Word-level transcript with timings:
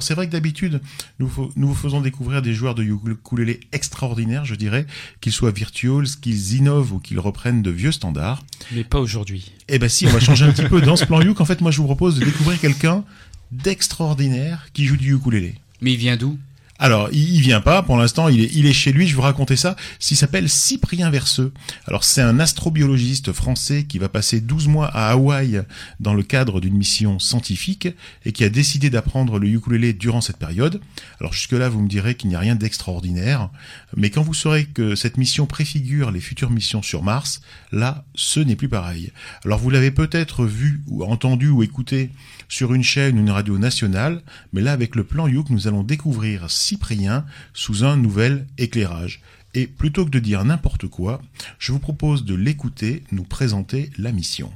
C'est 0.00 0.14
vrai 0.14 0.26
que 0.26 0.32
d'habitude, 0.32 0.80
nous, 1.18 1.30
nous 1.56 1.68
vous 1.68 1.74
faisons 1.74 2.00
découvrir 2.00 2.42
des 2.42 2.54
joueurs 2.54 2.74
de 2.74 2.82
ukulélé 2.82 3.60
extraordinaires, 3.72 4.44
je 4.44 4.54
dirais, 4.54 4.86
qu'ils 5.20 5.32
soient 5.32 5.50
virtuoses, 5.50 6.16
qu'ils 6.16 6.54
innovent 6.54 6.92
ou 6.94 6.98
qu'ils 6.98 7.20
reprennent 7.20 7.62
de 7.62 7.70
vieux 7.70 7.92
standards. 7.92 8.44
Mais 8.72 8.84
pas 8.84 8.98
aujourd'hui. 8.98 9.52
Eh 9.68 9.78
ben 9.78 9.88
si, 9.88 10.06
on 10.06 10.10
va 10.10 10.20
changer 10.20 10.44
un 10.44 10.52
petit 10.52 10.68
peu 10.68 10.80
dans 10.80 10.96
ce 10.96 11.04
plan 11.04 11.20
Yuk. 11.20 11.40
En 11.40 11.44
fait, 11.44 11.60
moi, 11.60 11.70
je 11.70 11.78
vous 11.78 11.84
propose 11.84 12.18
de 12.18 12.24
découvrir 12.24 12.60
quelqu'un 12.60 13.04
d'extraordinaire 13.52 14.68
qui 14.72 14.84
joue 14.84 14.96
du 14.96 15.14
ukulélé. 15.14 15.54
Mais 15.80 15.92
il 15.92 15.98
vient 15.98 16.16
d'où? 16.16 16.38
Alors, 16.78 17.08
il, 17.12 17.34
il, 17.34 17.40
vient 17.40 17.60
pas 17.60 17.82
pour 17.82 17.96
l'instant, 17.96 18.28
il 18.28 18.40
est, 18.40 18.50
il 18.54 18.66
est 18.66 18.72
chez 18.72 18.92
lui, 18.92 19.08
je 19.08 19.16
vous 19.16 19.22
raconter 19.22 19.56
ça. 19.56 19.74
S'il 19.98 20.16
s'appelle 20.16 20.48
Cyprien 20.48 21.10
Verseux. 21.10 21.52
Alors, 21.86 22.04
c'est 22.04 22.20
un 22.20 22.38
astrobiologiste 22.38 23.32
français 23.32 23.84
qui 23.84 23.98
va 23.98 24.08
passer 24.08 24.40
12 24.40 24.68
mois 24.68 24.86
à 24.86 25.10
Hawaï 25.10 25.62
dans 25.98 26.14
le 26.14 26.22
cadre 26.22 26.60
d'une 26.60 26.76
mission 26.76 27.18
scientifique 27.18 27.88
et 28.24 28.32
qui 28.32 28.44
a 28.44 28.48
décidé 28.48 28.90
d'apprendre 28.90 29.38
le 29.38 29.48
ukulélé 29.48 29.92
durant 29.92 30.20
cette 30.20 30.36
période. 30.36 30.80
Alors, 31.20 31.32
jusque-là, 31.32 31.68
vous 31.68 31.80
me 31.80 31.88
direz 31.88 32.14
qu'il 32.14 32.30
n'y 32.30 32.36
a 32.36 32.40
rien 32.40 32.54
d'extraordinaire, 32.54 33.50
mais 33.96 34.10
quand 34.10 34.22
vous 34.22 34.34
saurez 34.34 34.66
que 34.66 34.94
cette 34.94 35.16
mission 35.16 35.46
préfigure 35.46 36.12
les 36.12 36.20
futures 36.20 36.50
missions 36.50 36.82
sur 36.82 37.02
Mars, 37.02 37.40
là, 37.72 38.04
ce 38.14 38.38
n'est 38.38 38.56
plus 38.56 38.68
pareil. 38.68 39.12
Alors, 39.44 39.58
vous 39.58 39.70
l'avez 39.70 39.90
peut-être 39.90 40.44
vu 40.44 40.82
ou 40.86 41.02
entendu 41.02 41.48
ou 41.48 41.62
écouté 41.62 42.10
sur 42.48 42.72
une 42.72 42.84
chaîne 42.84 43.18
ou 43.18 43.20
une 43.20 43.30
radio 43.30 43.58
nationale, 43.58 44.22
mais 44.52 44.60
là, 44.60 44.72
avec 44.72 44.94
le 44.94 45.04
plan 45.04 45.26
Youk, 45.26 45.50
nous 45.50 45.66
allons 45.66 45.82
découvrir 45.82 46.50
Cyprien 46.68 47.24
sous 47.54 47.84
un 47.84 47.96
nouvel 47.96 48.46
éclairage. 48.58 49.22
Et 49.54 49.66
plutôt 49.66 50.04
que 50.04 50.10
de 50.10 50.18
dire 50.18 50.44
n'importe 50.44 50.86
quoi, 50.86 51.22
je 51.58 51.72
vous 51.72 51.78
propose 51.78 52.24
de 52.24 52.34
l'écouter 52.34 53.04
nous 53.10 53.24
présenter 53.24 53.90
la 53.96 54.12
mission. 54.12 54.52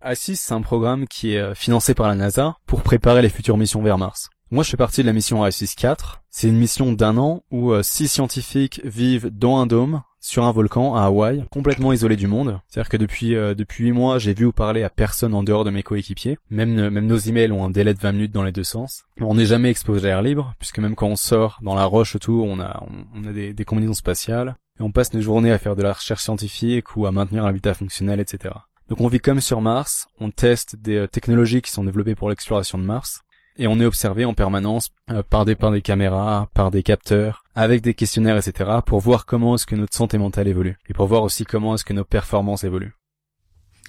ASIS, 0.00 0.36
c'est 0.36 0.54
un 0.54 0.62
programme 0.62 1.06
qui 1.06 1.34
est 1.34 1.38
euh, 1.38 1.54
financé 1.54 1.94
par 1.94 2.08
la 2.08 2.16
NASA 2.16 2.56
pour 2.66 2.82
préparer 2.82 3.22
les 3.22 3.28
futures 3.28 3.56
missions 3.56 3.82
vers 3.82 3.98
Mars. 3.98 4.30
Moi, 4.50 4.64
je 4.64 4.70
fais 4.70 4.76
partie 4.76 5.02
de 5.02 5.06
la 5.06 5.12
mission 5.12 5.44
ASIS 5.44 5.74
4. 5.76 6.22
C'est 6.28 6.48
une 6.48 6.56
mission 6.56 6.92
d'un 6.92 7.16
an 7.18 7.44
où 7.52 7.70
euh, 7.70 7.84
six 7.84 8.08
scientifiques 8.08 8.80
vivent 8.84 9.28
dans 9.28 9.58
un 9.58 9.66
dôme 9.66 10.02
sur 10.20 10.44
un 10.44 10.52
volcan 10.52 10.94
à 10.94 11.04
Hawaï, 11.04 11.44
complètement 11.50 11.92
isolé 11.92 12.16
du 12.16 12.26
monde. 12.26 12.60
C'est-à-dire 12.68 12.90
que 12.90 12.96
depuis 12.96 13.34
euh, 13.34 13.54
depuis 13.54 13.84
8 13.84 13.92
mois, 13.92 14.18
j'ai 14.18 14.34
vu 14.34 14.44
ou 14.44 14.52
parlé 14.52 14.82
à 14.82 14.90
personne 14.90 15.34
en 15.34 15.42
dehors 15.42 15.64
de 15.64 15.70
mes 15.70 15.82
coéquipiers. 15.82 16.38
Même 16.50 16.78
euh, 16.78 16.90
même 16.90 17.06
nos 17.06 17.16
emails 17.16 17.52
ont 17.52 17.64
un 17.64 17.70
délai 17.70 17.94
de 17.94 17.98
20 17.98 18.12
minutes 18.12 18.32
dans 18.32 18.42
les 18.42 18.52
deux 18.52 18.64
sens. 18.64 19.04
On 19.20 19.34
n'est 19.34 19.46
jamais 19.46 19.70
exposé 19.70 20.08
à 20.08 20.12
l'air 20.12 20.22
libre, 20.22 20.54
puisque 20.58 20.78
même 20.78 20.94
quand 20.94 21.08
on 21.08 21.16
sort 21.16 21.58
dans 21.62 21.74
la 21.74 21.84
roche 21.84 22.14
autour, 22.14 22.46
on 22.46 22.60
a 22.60 22.84
on, 23.14 23.24
a 23.24 23.32
des, 23.32 23.52
des 23.52 23.64
combinaisons 23.64 23.94
spatiales 23.94 24.56
et 24.78 24.82
on 24.82 24.92
passe 24.92 25.12
nos 25.14 25.20
journées 25.20 25.52
à 25.52 25.58
faire 25.58 25.76
de 25.76 25.82
la 25.82 25.92
recherche 25.92 26.22
scientifique 26.22 26.96
ou 26.96 27.06
à 27.06 27.12
maintenir 27.12 27.44
l'habitat 27.44 27.74
fonctionnel, 27.74 28.20
etc. 28.20 28.54
Donc 28.88 29.00
on 29.00 29.08
vit 29.08 29.20
comme 29.20 29.40
sur 29.40 29.60
Mars, 29.60 30.08
on 30.18 30.30
teste 30.30 30.76
des 30.76 30.96
euh, 30.96 31.06
technologies 31.06 31.62
qui 31.62 31.70
sont 31.70 31.84
développées 31.84 32.16
pour 32.16 32.28
l'exploration 32.28 32.76
de 32.76 32.82
Mars, 32.82 33.20
et 33.56 33.66
on 33.66 33.80
est 33.80 33.84
observé 33.84 34.24
en 34.24 34.34
permanence 34.34 34.90
euh, 35.10 35.22
par 35.22 35.44
des 35.44 35.54
par 35.54 35.72
des 35.72 35.82
caméras, 35.82 36.48
par 36.54 36.70
des 36.70 36.82
capteurs, 36.82 37.44
avec 37.54 37.82
des 37.82 37.94
questionnaires, 37.94 38.36
etc. 38.36 38.70
pour 38.84 39.00
voir 39.00 39.26
comment 39.26 39.54
est-ce 39.54 39.66
que 39.66 39.76
notre 39.76 39.94
santé 39.94 40.18
mentale 40.18 40.48
évolue 40.48 40.76
et 40.88 40.94
pour 40.94 41.06
voir 41.06 41.22
aussi 41.22 41.44
comment 41.44 41.74
est-ce 41.74 41.84
que 41.84 41.92
nos 41.92 42.04
performances 42.04 42.64
évoluent. 42.64 42.94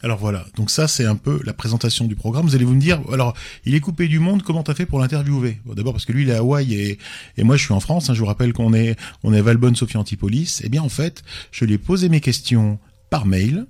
Alors 0.03 0.17
voilà, 0.17 0.45
donc 0.55 0.71
ça 0.71 0.87
c'est 0.87 1.05
un 1.05 1.15
peu 1.15 1.39
la 1.43 1.53
présentation 1.53 2.05
du 2.05 2.15
programme. 2.15 2.45
Vous 2.45 2.55
allez 2.55 2.65
vous 2.65 2.73
me 2.73 2.81
dire, 2.81 2.99
alors 3.13 3.35
il 3.65 3.75
est 3.75 3.79
coupé 3.79 4.07
du 4.07 4.17
monde, 4.17 4.41
comment 4.41 4.63
t'as 4.63 4.73
fait 4.73 4.87
pour 4.87 4.99
l'interviewer? 4.99 5.59
D'abord 5.65 5.93
parce 5.93 6.05
que 6.05 6.11
lui 6.11 6.23
il 6.23 6.29
est 6.29 6.33
à 6.33 6.39
Hawaï 6.39 6.73
et, 6.73 6.97
et 7.37 7.43
moi 7.43 7.55
je 7.55 7.65
suis 7.65 7.73
en 7.73 7.79
France. 7.79 8.09
Hein, 8.09 8.15
je 8.15 8.19
vous 8.19 8.25
rappelle 8.25 8.51
qu'on 8.51 8.73
est 8.73 8.95
on 9.23 9.31
est 9.31 9.41
Valbonne 9.41 9.75
Sophie 9.75 9.97
Antipolis. 9.97 10.61
Eh 10.63 10.69
bien 10.69 10.81
en 10.81 10.89
fait, 10.89 11.21
je 11.51 11.65
lui 11.65 11.75
ai 11.75 11.77
posé 11.77 12.09
mes 12.09 12.19
questions 12.19 12.79
par 13.11 13.27
mail 13.27 13.67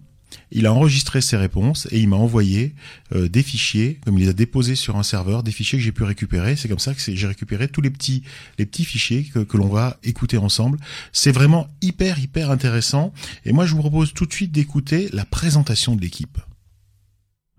il 0.52 0.66
a 0.66 0.74
enregistré 0.74 1.22
ses 1.22 1.38
réponses 1.38 1.88
et 1.92 2.00
il 2.00 2.08
m'a 2.08 2.18
envoyé 2.18 2.76
euh, 3.14 3.30
des 3.30 3.44
fichiers, 3.44 4.00
comme 4.06 4.18
il 4.18 4.26
les 4.26 4.30
a 4.30 4.34
déposés 4.34 4.76
sur 4.76 4.98
un 4.98 5.04
serveur, 5.04 5.44
des 5.44 5.52
fichiers 5.52 5.80
que 5.80 5.84
j'ai 5.84 5.92
pu 5.92 6.04
récupérer. 6.04 6.56
C'est 6.56 6.68
comme 6.68 6.80
ça 6.80 6.94
que 6.94 7.00
j'ai 7.00 7.28
récupéré 7.28 7.68
tous 7.68 7.82
les 7.82 7.90
petits, 7.90 8.24
les 8.58 8.66
petits 8.66 8.86
fichiers 8.86 9.24
que, 9.24 9.40
que 9.40 9.58
l'on 9.58 9.70
va 9.70 9.98
écouter 10.04 10.38
ensemble. 10.38 10.78
C'est 11.12 11.32
vraiment 11.32 11.68
hyper, 11.82 12.20
hyper 12.20 12.52
intéressant. 12.52 13.14
Et 13.46 13.54
moi, 13.54 13.66
je 13.66 13.74
vous 13.74 13.80
propose 13.80 14.14
tout 14.14 14.26
de 14.26 14.34
suite 14.34 14.52
d'écouter 14.52 15.10
la 15.14 15.26
présentation 15.26 15.96
de 15.96 16.02
l'équipe. 16.02 16.38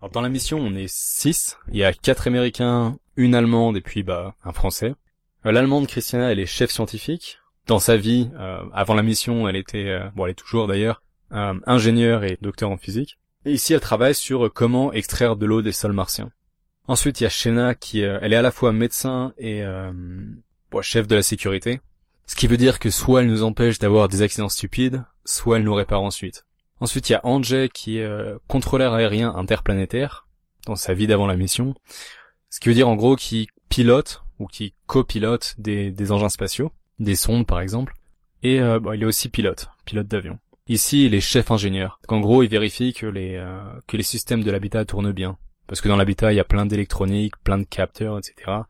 Alors 0.00 0.10
dans 0.10 0.20
la 0.20 0.28
mission, 0.28 0.58
on 0.58 0.74
est 0.74 0.92
six. 0.92 1.56
Il 1.70 1.76
y 1.76 1.84
a 1.84 1.92
quatre 1.92 2.26
Américains, 2.26 2.96
une 3.16 3.36
Allemande 3.36 3.76
et 3.76 3.80
puis 3.80 4.02
bah 4.02 4.34
un 4.44 4.52
Français. 4.52 4.94
Euh, 5.46 5.52
L'Allemande 5.52 5.86
Christiana, 5.86 6.32
elle 6.32 6.40
est 6.40 6.46
chef 6.46 6.70
scientifique. 6.70 7.38
Dans 7.68 7.78
sa 7.78 7.96
vie, 7.96 8.28
euh, 8.40 8.64
avant 8.72 8.94
la 8.94 9.04
mission, 9.04 9.48
elle 9.48 9.54
était, 9.54 10.00
bon, 10.16 10.26
elle 10.26 10.32
est 10.32 10.34
toujours 10.34 10.66
d'ailleurs, 10.66 11.01
euh, 11.32 12.22
et 12.22 12.38
docteur 12.40 12.70
en 12.70 12.76
physique. 12.76 13.18
Ici, 13.44 13.72
elle 13.72 13.80
travaille 13.80 14.14
sur 14.14 14.46
euh, 14.46 14.50
comment 14.50 14.92
extraire 14.92 15.36
de 15.36 15.46
l'eau 15.46 15.62
des 15.62 15.72
sols 15.72 15.92
martiens. 15.92 16.30
Ensuite, 16.86 17.20
il 17.20 17.24
y 17.24 17.26
a 17.26 17.30
Shena 17.30 17.74
qui, 17.74 18.02
euh, 18.02 18.18
elle 18.22 18.32
est 18.32 18.36
à 18.36 18.42
la 18.42 18.50
fois 18.50 18.72
médecin 18.72 19.32
et 19.38 19.64
chef 20.80 21.06
de 21.06 21.14
la 21.14 21.22
sécurité. 21.22 21.80
Ce 22.26 22.34
qui 22.34 22.46
veut 22.46 22.56
dire 22.56 22.78
que 22.78 22.90
soit 22.90 23.20
elle 23.20 23.28
nous 23.28 23.42
empêche 23.42 23.78
d'avoir 23.78 24.08
des 24.08 24.22
accidents 24.22 24.48
stupides, 24.48 25.04
soit 25.24 25.58
elle 25.58 25.64
nous 25.64 25.74
répare 25.74 26.02
ensuite. 26.02 26.44
Ensuite, 26.80 27.08
il 27.08 27.12
y 27.12 27.16
a 27.16 27.24
Andrzej 27.24 27.68
qui 27.68 27.98
est 27.98 28.10
contrôleur 28.48 28.94
aérien 28.94 29.34
interplanétaire 29.34 30.26
dans 30.66 30.76
sa 30.76 30.94
vie 30.94 31.06
d'avant 31.06 31.26
la 31.26 31.36
mission. 31.36 31.74
Ce 32.48 32.58
qui 32.58 32.68
veut 32.68 32.74
dire 32.74 32.88
en 32.88 32.96
gros 32.96 33.16
qu'il 33.16 33.46
pilote 33.68 34.22
ou 34.38 34.46
qui 34.46 34.74
copilote 34.86 35.54
des, 35.58 35.90
des 35.90 36.10
engins 36.10 36.28
spatiaux, 36.28 36.72
des 36.98 37.16
sondes 37.16 37.46
par 37.46 37.60
exemple. 37.60 37.94
Et 38.42 38.56
il 38.56 39.02
est 39.02 39.04
aussi 39.04 39.28
pilote, 39.28 39.68
pilote 39.84 40.08
d'avion. 40.08 40.38
Ici, 40.72 41.04
il 41.04 41.14
est 41.14 41.20
chef 41.20 41.50
ingénieur. 41.50 42.00
en 42.08 42.20
gros, 42.20 42.42
il 42.42 42.48
vérifie 42.48 42.94
que 42.94 43.04
les 43.04 43.36
euh, 43.36 43.60
que 43.86 43.98
les 43.98 44.02
systèmes 44.02 44.42
de 44.42 44.50
l'habitat 44.50 44.86
tournent 44.86 45.12
bien. 45.12 45.36
Parce 45.66 45.82
que 45.82 45.88
dans 45.88 45.96
l'habitat, 45.96 46.32
il 46.32 46.36
y 46.36 46.40
a 46.40 46.44
plein 46.44 46.64
d'électronique, 46.64 47.36
plein 47.44 47.58
de 47.58 47.64
capteurs, 47.64 48.18
etc. 48.18 48.60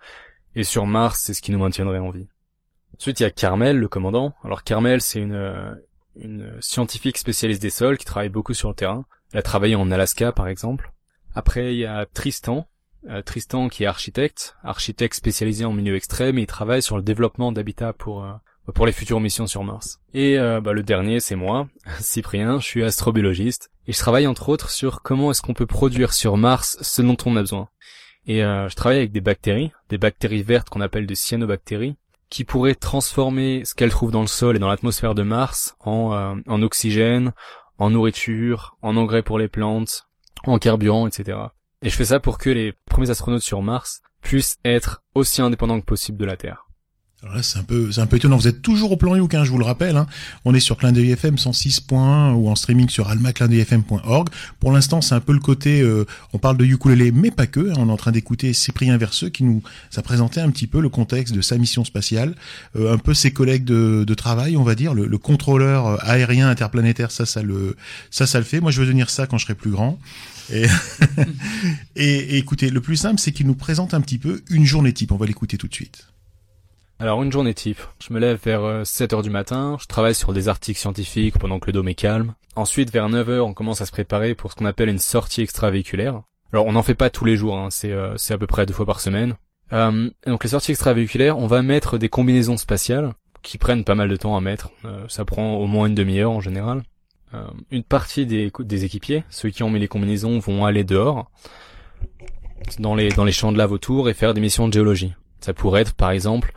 Et 0.56 0.64
sur 0.64 0.84
Mars, 0.84 1.20
c'est 1.20 1.32
ce 1.32 1.40
qui 1.40 1.52
nous 1.52 1.60
maintiendrait 1.60 2.00
en 2.00 2.10
vie. 2.10 2.26
Ensuite, 2.98 3.20
il 3.20 3.22
y 3.22 3.26
a 3.26 3.30
Carmel, 3.30 3.78
le 3.78 3.86
commandant. 3.86 4.34
Alors 4.42 4.64
Carmel, 4.64 5.00
c'est 5.00 5.20
une 5.20 5.36
euh, 5.36 5.72
une 6.16 6.56
scientifique 6.58 7.18
spécialiste 7.18 7.62
des 7.62 7.70
sols 7.70 7.98
qui 7.98 8.04
travaille 8.04 8.30
beaucoup 8.30 8.52
sur 8.52 8.68
le 8.68 8.74
terrain. 8.74 9.04
Elle 9.32 9.38
a 9.38 9.42
travaillé 9.42 9.76
en 9.76 9.88
Alaska, 9.92 10.32
par 10.32 10.48
exemple. 10.48 10.92
Après, 11.36 11.72
il 11.72 11.78
y 11.78 11.86
a 11.86 12.04
Tristan. 12.06 12.66
Euh, 13.10 13.22
Tristan 13.22 13.68
qui 13.68 13.84
est 13.84 13.86
architecte, 13.86 14.56
architecte 14.64 15.14
spécialisé 15.14 15.64
en 15.64 15.72
milieu 15.72 15.94
extrême 15.94 16.38
et 16.38 16.42
il 16.42 16.46
travaille 16.48 16.82
sur 16.82 16.96
le 16.96 17.04
développement 17.04 17.52
d'habitat 17.52 17.92
pour 17.92 18.24
pour 18.74 18.86
les 18.86 18.92
futures 18.92 19.20
missions 19.20 19.46
sur 19.46 19.64
Mars. 19.64 20.00
Et 20.14 20.38
euh, 20.38 20.60
bah, 20.60 20.72
le 20.72 20.82
dernier, 20.82 21.20
c'est 21.20 21.36
moi, 21.36 21.68
Cyprien, 22.00 22.60
je 22.60 22.66
suis 22.66 22.84
astrobiologiste, 22.84 23.70
et 23.86 23.92
je 23.92 23.98
travaille 23.98 24.26
entre 24.26 24.48
autres 24.48 24.70
sur 24.70 25.02
comment 25.02 25.30
est-ce 25.30 25.42
qu'on 25.42 25.54
peut 25.54 25.66
produire 25.66 26.12
sur 26.12 26.36
Mars 26.36 26.78
ce 26.80 27.02
dont 27.02 27.16
on 27.26 27.36
a 27.36 27.40
besoin. 27.40 27.68
Et 28.26 28.44
euh, 28.44 28.68
je 28.68 28.76
travaille 28.76 28.98
avec 28.98 29.12
des 29.12 29.20
bactéries, 29.20 29.72
des 29.88 29.98
bactéries 29.98 30.42
vertes 30.42 30.68
qu'on 30.70 30.80
appelle 30.80 31.06
des 31.06 31.16
cyanobactéries, 31.16 31.96
qui 32.30 32.44
pourraient 32.44 32.76
transformer 32.76 33.64
ce 33.64 33.74
qu'elles 33.74 33.90
trouvent 33.90 34.12
dans 34.12 34.20
le 34.20 34.26
sol 34.26 34.56
et 34.56 34.58
dans 34.58 34.68
l'atmosphère 34.68 35.14
de 35.14 35.22
Mars 35.22 35.76
en, 35.80 36.14
euh, 36.14 36.34
en 36.46 36.62
oxygène, 36.62 37.32
en 37.78 37.90
nourriture, 37.90 38.76
en 38.80 38.96
engrais 38.96 39.22
pour 39.22 39.38
les 39.38 39.48
plantes, 39.48 40.08
en 40.44 40.58
carburant, 40.58 41.06
etc. 41.06 41.38
Et 41.82 41.90
je 41.90 41.96
fais 41.96 42.06
ça 42.06 42.20
pour 42.20 42.38
que 42.38 42.48
les 42.48 42.72
premiers 42.86 43.10
astronautes 43.10 43.42
sur 43.42 43.60
Mars 43.60 44.02
puissent 44.20 44.58
être 44.64 45.02
aussi 45.14 45.42
indépendants 45.42 45.80
que 45.80 45.84
possible 45.84 46.16
de 46.16 46.24
la 46.24 46.36
Terre. 46.36 46.66
Alors 47.22 47.36
là, 47.36 47.42
c'est 47.44 47.60
un 47.60 47.62
peu, 47.62 47.92
c'est 47.92 48.00
un 48.00 48.06
peu 48.06 48.16
étonnant. 48.16 48.36
Vous 48.36 48.48
êtes 48.48 48.62
toujours 48.62 48.90
au 48.90 48.96
plan 48.96 49.14
Youk, 49.14 49.32
hein, 49.34 49.44
je 49.44 49.50
vous 49.50 49.58
le 49.58 49.64
rappelle. 49.64 49.96
Hein. 49.96 50.08
On 50.44 50.54
est 50.54 50.60
sur 50.60 50.76
Clin 50.76 50.90
d'œil 50.90 51.12
FM 51.12 51.36
106.1 51.36 52.32
ou 52.32 52.48
en 52.48 52.56
streaming 52.56 52.88
sur 52.88 53.08
almaclindeuilfm.org. 53.08 54.28
Pour 54.58 54.72
l'instant, 54.72 55.00
c'est 55.00 55.14
un 55.14 55.20
peu 55.20 55.32
le 55.32 55.38
côté, 55.38 55.82
euh, 55.82 56.04
on 56.32 56.38
parle 56.38 56.56
de 56.56 56.64
ukulélé, 56.64 57.12
mais 57.12 57.30
pas 57.30 57.46
que. 57.46 57.60
Hein. 57.60 57.74
On 57.76 57.88
est 57.88 57.92
en 57.92 57.96
train 57.96 58.10
d'écouter 58.10 58.52
Cyprien 58.52 58.96
Verseux 58.96 59.28
qui 59.28 59.44
nous 59.44 59.62
a 59.96 60.02
présenté 60.02 60.40
un 60.40 60.50
petit 60.50 60.66
peu 60.66 60.80
le 60.80 60.88
contexte 60.88 61.32
de 61.32 61.40
sa 61.42 61.58
mission 61.58 61.84
spatiale, 61.84 62.34
euh, 62.74 62.92
un 62.92 62.98
peu 62.98 63.14
ses 63.14 63.32
collègues 63.32 63.64
de, 63.64 64.02
de 64.04 64.14
travail, 64.14 64.56
on 64.56 64.64
va 64.64 64.74
dire, 64.74 64.92
le, 64.92 65.06
le, 65.06 65.18
contrôleur 65.18 65.86
euh, 65.86 65.96
aérien 66.00 66.50
interplanétaire. 66.50 67.12
Ça, 67.12 67.24
ça 67.24 67.40
le, 67.40 67.76
ça, 68.10 68.26
ça 68.26 68.38
le 68.38 68.44
fait. 68.44 68.58
Moi, 68.58 68.72
je 68.72 68.80
veux 68.80 68.86
devenir 68.86 69.10
ça 69.10 69.28
quand 69.28 69.38
je 69.38 69.44
serai 69.44 69.54
plus 69.54 69.70
grand. 69.70 70.00
Et, 70.52 70.66
et, 71.94 72.34
et 72.34 72.36
écoutez, 72.38 72.68
le 72.68 72.80
plus 72.80 72.96
simple, 72.96 73.20
c'est 73.20 73.30
qu'il 73.30 73.46
nous 73.46 73.54
présente 73.54 73.94
un 73.94 74.00
petit 74.00 74.18
peu 74.18 74.42
une 74.50 74.64
journée 74.64 74.92
type. 74.92 75.12
On 75.12 75.16
va 75.16 75.26
l'écouter 75.26 75.56
tout 75.56 75.68
de 75.68 75.74
suite. 75.74 76.08
Alors 77.02 77.20
une 77.24 77.32
journée 77.32 77.52
type, 77.52 77.80
je 77.98 78.12
me 78.14 78.20
lève 78.20 78.38
vers 78.44 78.86
7 78.86 79.12
euh, 79.12 79.22
du 79.22 79.30
matin, 79.30 79.76
je 79.80 79.86
travaille 79.86 80.14
sur 80.14 80.32
des 80.32 80.48
articles 80.48 80.78
scientifiques 80.78 81.36
pendant 81.36 81.58
que 81.58 81.66
le 81.66 81.72
dôme 81.72 81.88
est 81.88 81.96
calme. 81.96 82.34
Ensuite 82.54 82.92
vers 82.92 83.08
9 83.08 83.28
heures, 83.28 83.46
on 83.48 83.54
commence 83.54 83.80
à 83.80 83.86
se 83.86 83.90
préparer 83.90 84.36
pour 84.36 84.52
ce 84.52 84.56
qu'on 84.56 84.66
appelle 84.66 84.88
une 84.88 85.00
sortie 85.00 85.40
extravéhiculaire. 85.40 86.22
Alors 86.52 86.64
on 86.66 86.72
n'en 86.74 86.84
fait 86.84 86.94
pas 86.94 87.10
tous 87.10 87.24
les 87.24 87.36
jours, 87.36 87.58
hein, 87.58 87.70
c'est 87.70 87.90
euh, 87.90 88.14
à 88.30 88.38
peu 88.38 88.46
près 88.46 88.66
deux 88.66 88.72
fois 88.72 88.86
par 88.86 89.00
semaine. 89.00 89.34
Euh, 89.72 90.10
donc 90.28 90.44
les 90.44 90.50
sorties 90.50 90.70
extravéhiculaires, 90.70 91.38
on 91.38 91.48
va 91.48 91.62
mettre 91.62 91.98
des 91.98 92.08
combinaisons 92.08 92.56
spatiales 92.56 93.14
qui 93.42 93.58
prennent 93.58 93.82
pas 93.82 93.96
mal 93.96 94.08
de 94.08 94.14
temps 94.14 94.36
à 94.36 94.40
mettre. 94.40 94.70
Euh, 94.84 95.04
ça 95.08 95.24
prend 95.24 95.54
au 95.54 95.66
moins 95.66 95.88
une 95.88 95.96
demi-heure 95.96 96.30
en 96.30 96.40
général. 96.40 96.84
une 97.72 97.82
partie 97.82 98.26
des, 98.26 98.84
équipiers, 98.84 99.24
ceux 99.28 99.50
qui 99.50 99.64
ont 99.64 99.70
mis 99.70 99.80
les 99.80 99.88
combinaisons, 99.88 100.38
vont 100.38 100.64
aller 100.64 100.84
dehors 100.84 101.32
dans 102.78 102.94
les 102.94 103.08
dans 103.08 103.24
les 103.24 103.32
champs 103.32 103.50
de 103.50 103.58
lave 103.58 103.72
autour 103.72 104.08
et 104.08 104.14
faire 104.14 104.34
des 104.34 104.40
missions 104.40 104.68
de 104.68 104.72
géologie. 104.72 105.14
Ça 105.40 105.52
pourrait 105.52 105.80
être 105.80 105.94
par 105.94 106.12
exemple 106.12 106.54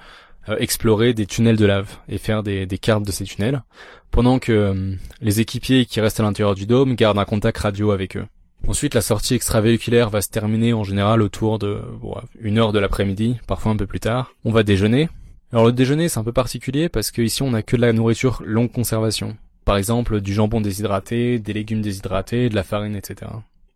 explorer 0.60 1.14
des 1.14 1.26
tunnels 1.26 1.58
de 1.58 1.66
lave 1.66 1.98
et 2.08 2.18
faire 2.18 2.44
des, 2.44 2.66
des 2.66 2.78
cartes 2.78 3.04
de 3.04 3.12
ces 3.12 3.26
tunnels, 3.26 3.64
pendant 4.12 4.40
que 4.40 4.52
euh, 4.52 4.96
les 5.22 5.40
équipiers 5.42 5.86
qui 5.86 6.00
restent 6.00 6.20
à 6.20 6.24
l'intérieur 6.24 6.56
du 6.56 6.66
dôme 6.66 6.96
gardent 6.96 7.20
un 7.20 7.26
contact 7.26 7.58
radio 7.58 7.92
avec 7.92 8.18
eux 8.18 8.26
Ensuite, 8.68 8.96
la 8.96 9.02
sortie 9.02 9.36
extravéhiculaire 9.36 10.10
va 10.10 10.22
se 10.22 10.30
terminer 10.30 10.74
en 10.74 10.84
général 10.84 11.22
autour 11.22 11.60
de 11.60 11.82
bon, 12.02 12.16
une 12.40 12.58
heure 12.58 12.72
de 12.72 12.80
l'après-midi, 12.80 13.38
parfois 13.46 13.72
un 13.72 13.76
peu 13.76 13.86
plus 13.86 14.00
tard. 14.00 14.32
On 14.44 14.52
va 14.52 14.64
déjeuner. 14.64 15.08
Alors 15.52 15.66
le 15.66 15.72
déjeuner, 15.72 16.10
c'est 16.10 16.20
un 16.20 16.24
peu 16.24 16.32
particulier 16.32 16.90
parce 16.90 17.12
que 17.12 17.22
ici 17.22 17.44
on 17.44 17.54
a 17.54 17.62
que 17.62 17.76
de 17.76 17.82
la 17.82 17.94
nourriture 17.94 18.42
longue 18.44 18.72
conservation. 18.72 19.38
Par 19.66 19.78
exemple, 19.78 20.20
du 20.20 20.34
jambon 20.34 20.62
déshydraté, 20.62 21.38
des 21.38 21.54
légumes 21.54 21.82
déshydratés, 21.82 22.50
de 22.50 22.56
la 22.56 22.64
farine, 22.64 22.96
etc. 22.96 23.32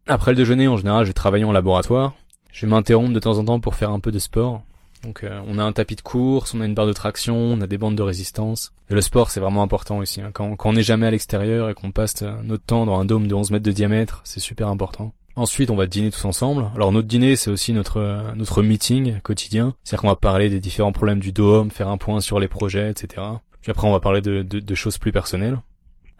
Après 0.08 0.32
le 0.32 0.38
déjeuner, 0.38 0.68
en 0.68 0.78
général, 0.78 1.04
je 1.06 1.10
vais 1.10 1.14
travailler 1.14 1.46
en 1.46 1.52
laboratoire. 1.52 2.16
Je 2.52 2.66
vais 2.66 2.70
m'interrompre 2.72 3.14
de 3.14 3.20
temps 3.20 3.38
en 3.38 3.46
temps 3.46 3.60
pour 3.60 3.76
faire 3.76 3.92
un 3.92 4.00
peu 4.00 4.12
de 4.12 4.20
sport. 4.20 4.64
Donc 5.04 5.24
euh, 5.24 5.42
on 5.48 5.58
a 5.58 5.64
un 5.64 5.72
tapis 5.72 5.96
de 5.96 6.02
course, 6.02 6.54
on 6.54 6.62
a 6.62 6.66
une 6.66 6.74
barre 6.74 6.88
de 6.88 6.94
traction, 6.94 7.38
on 7.38 7.62
a 7.62 7.68
des 7.68 7.78
bandes 7.78 7.96
de 7.96 8.04
résistance. 8.04 8.74
Et 8.90 8.94
le 8.94 9.02
sport 9.02 9.32
c'est 9.32 9.40
vraiment 9.40 9.64
important 9.64 9.98
aussi. 10.00 10.22
Hein. 10.22 10.32
Quand, 10.34 10.56
on 10.66 10.74
n'est 10.74 10.84
jamais 10.84 11.08
à 11.08 11.12
l'extérieur 11.12 11.70
et 11.70 11.74
qu'on 11.74 11.92
passe 11.92 12.22
euh, 12.22 12.34
notre 12.44 12.66
temps 12.66 12.86
dans 12.86 13.00
un 13.00 13.06
dôme 13.06 13.28
de 13.28 13.34
11 13.34 13.52
mètres 13.52 13.66
de 13.66 13.72
diamètre, 13.72 14.22
c'est 14.24 14.40
super 14.40 14.68
important. 14.68 15.14
Ensuite 15.36 15.70
on 15.70 15.76
va 15.76 15.88
dîner 15.88 16.12
tous 16.12 16.26
ensemble. 16.26 16.66
Alors 16.76 16.92
notre 16.92 17.08
dîner 17.08 17.36
c'est 17.36 17.50
aussi 17.50 17.72
notre 17.72 17.98
euh, 17.98 18.34
notre 18.36 18.62
meeting 18.62 19.20
quotidien. 19.22 19.74
C'est-à-dire 19.84 20.02
qu'on 20.02 20.10
va 20.10 20.16
parler 20.16 20.50
des 20.50 20.60
différents 20.60 20.92
problèmes 20.92 21.20
du 21.20 21.32
dôme, 21.32 21.72
faire 21.72 21.88
un 21.88 21.98
point 21.98 22.20
sur 22.20 22.40
les 22.40 22.48
projets, 22.48 22.90
etc. 22.90 23.26
Puis 23.62 23.72
après 23.72 23.88
on 23.88 23.92
va 23.92 24.00
parler 24.00 24.22
de, 24.22 24.42
de, 24.42 24.60
de 24.60 24.76
choses 24.76 24.98
plus 24.98 25.12
personnelles. 25.12 25.60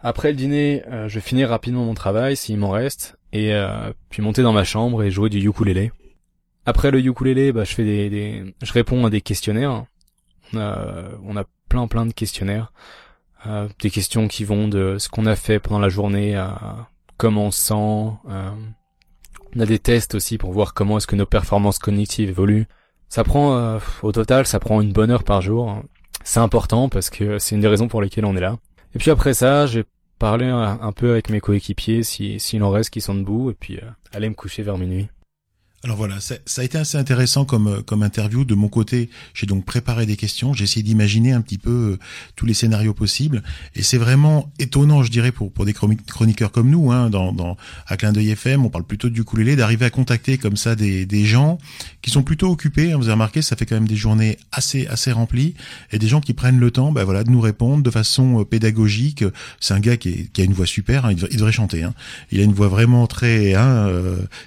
Après 0.02 0.30
le 0.30 0.36
dîner, 0.36 0.82
je 1.08 1.14
vais 1.14 1.20
finir 1.20 1.50
rapidement 1.50 1.84
mon 1.84 1.92
travail 1.92 2.34
s'il 2.34 2.56
m'en 2.56 2.70
reste, 2.70 3.18
et 3.34 3.52
puis 4.08 4.22
monter 4.22 4.40
dans 4.42 4.54
ma 4.54 4.64
chambre 4.64 5.02
et 5.02 5.10
jouer 5.10 5.28
du 5.28 5.46
ukulélé. 5.46 5.92
Après 6.70 6.92
le 6.92 7.00
ukulélé, 7.00 7.50
bah, 7.50 7.64
je 7.64 7.74
fais 7.74 7.84
des, 7.84 8.08
des, 8.08 8.54
je 8.62 8.72
réponds 8.72 9.04
à 9.04 9.10
des 9.10 9.20
questionnaires. 9.20 9.86
On 10.52 10.58
a, 10.58 11.08
on 11.24 11.36
a 11.36 11.42
plein 11.68 11.88
plein 11.88 12.06
de 12.06 12.12
questionnaires, 12.12 12.72
euh, 13.46 13.68
des 13.80 13.90
questions 13.90 14.28
qui 14.28 14.44
vont 14.44 14.68
de 14.68 14.96
ce 14.98 15.08
qu'on 15.08 15.26
a 15.26 15.34
fait 15.34 15.58
pendant 15.58 15.80
la 15.80 15.88
journée 15.88 16.36
à 16.36 16.88
comment 17.16 17.46
on 17.46 17.50
sent. 17.50 18.12
Euh, 18.28 18.50
on 19.56 19.60
a 19.60 19.66
des 19.66 19.80
tests 19.80 20.14
aussi 20.14 20.38
pour 20.38 20.52
voir 20.52 20.72
comment 20.72 20.98
est-ce 20.98 21.08
que 21.08 21.16
nos 21.16 21.26
performances 21.26 21.80
cognitives 21.80 22.28
évoluent. 22.28 22.68
Ça 23.08 23.24
prend, 23.24 23.56
euh, 23.56 23.80
au 24.04 24.12
total, 24.12 24.46
ça 24.46 24.60
prend 24.60 24.80
une 24.80 24.92
bonne 24.92 25.10
heure 25.10 25.24
par 25.24 25.42
jour. 25.42 25.82
C'est 26.22 26.38
important 26.38 26.88
parce 26.88 27.10
que 27.10 27.40
c'est 27.40 27.56
une 27.56 27.62
des 27.62 27.68
raisons 27.68 27.88
pour 27.88 28.00
lesquelles 28.00 28.26
on 28.26 28.36
est 28.36 28.40
là. 28.40 28.58
Et 28.94 29.00
puis 29.00 29.10
après 29.10 29.34
ça, 29.34 29.66
j'ai 29.66 29.84
parlé 30.20 30.46
un, 30.46 30.92
peu 30.92 31.10
avec 31.10 31.30
mes 31.30 31.40
coéquipiers 31.40 32.04
s'il 32.04 32.38
si, 32.38 32.62
en 32.62 32.70
reste 32.70 32.90
qui 32.90 33.00
sont 33.00 33.14
debout 33.14 33.50
et 33.50 33.54
puis 33.54 33.78
euh, 33.78 33.90
aller 34.12 34.28
me 34.28 34.34
coucher 34.34 34.62
vers 34.62 34.78
minuit. 34.78 35.08
Alors 35.82 35.96
voilà, 35.96 36.20
ça, 36.20 36.34
a 36.58 36.62
été 36.62 36.76
assez 36.76 36.98
intéressant 36.98 37.46
comme 37.46 37.66
euh, 37.66 37.80
comme 37.80 38.02
interview. 38.02 38.44
De 38.44 38.54
mon 38.54 38.68
côté, 38.68 39.08
j'ai 39.32 39.46
donc 39.46 39.64
préparé 39.64 40.04
des 40.04 40.16
questions. 40.16 40.52
J'ai 40.52 40.64
essayé 40.64 40.82
d'imaginer 40.82 41.32
un 41.32 41.40
petit 41.40 41.56
peu 41.56 41.70
euh, 41.70 41.98
tous 42.36 42.44
les 42.44 42.52
scénarios 42.52 42.92
possibles. 42.92 43.42
Et 43.74 43.82
c'est 43.82 43.96
vraiment 43.96 44.52
étonnant, 44.58 45.02
je 45.02 45.10
dirais, 45.10 45.32
pour 45.32 45.50
pour 45.50 45.64
des 45.64 45.72
chroniqueurs 45.72 46.52
comme 46.52 46.68
nous, 46.68 46.92
hein, 46.92 47.08
dans 47.08 47.32
dans 47.32 47.56
à 47.86 47.96
Clin 47.96 48.12
d'œil 48.12 48.28
FM, 48.28 48.66
on 48.66 48.68
parle 48.68 48.84
plutôt 48.84 49.08
du 49.08 49.22
ukulélé, 49.22 49.56
d'arriver 49.56 49.86
à 49.86 49.90
contacter 49.90 50.36
comme 50.36 50.58
ça 50.58 50.76
des 50.76 51.06
des 51.06 51.24
gens 51.24 51.56
qui 52.02 52.10
sont 52.10 52.22
plutôt 52.22 52.50
occupés. 52.50 52.92
Hein, 52.92 52.98
vous 52.98 53.04
avez 53.04 53.12
remarqué, 53.12 53.40
ça 53.40 53.56
fait 53.56 53.64
quand 53.64 53.76
même 53.76 53.88
des 53.88 53.96
journées 53.96 54.36
assez 54.52 54.86
assez 54.88 55.12
remplies 55.12 55.54
et 55.92 55.98
des 55.98 56.08
gens 56.08 56.20
qui 56.20 56.34
prennent 56.34 56.60
le 56.60 56.70
temps, 56.70 56.92
ben 56.92 57.04
voilà, 57.04 57.24
de 57.24 57.30
nous 57.30 57.40
répondre 57.40 57.82
de 57.82 57.90
façon 57.90 58.40
euh, 58.40 58.44
pédagogique. 58.44 59.24
C'est 59.60 59.72
un 59.72 59.80
gars 59.80 59.96
qui, 59.96 60.28
qui 60.28 60.42
a 60.42 60.44
une 60.44 60.52
voix 60.52 60.66
super. 60.66 61.06
Hein, 61.06 61.12
il, 61.12 61.38
devrait, 61.38 61.52
chanter. 61.52 61.84
Hein. 61.84 61.94
Il 62.32 62.40
a 62.40 62.42
une 62.42 62.52
voix 62.52 62.68
vraiment 62.68 63.06
très 63.06 63.54
hein, 63.54 63.88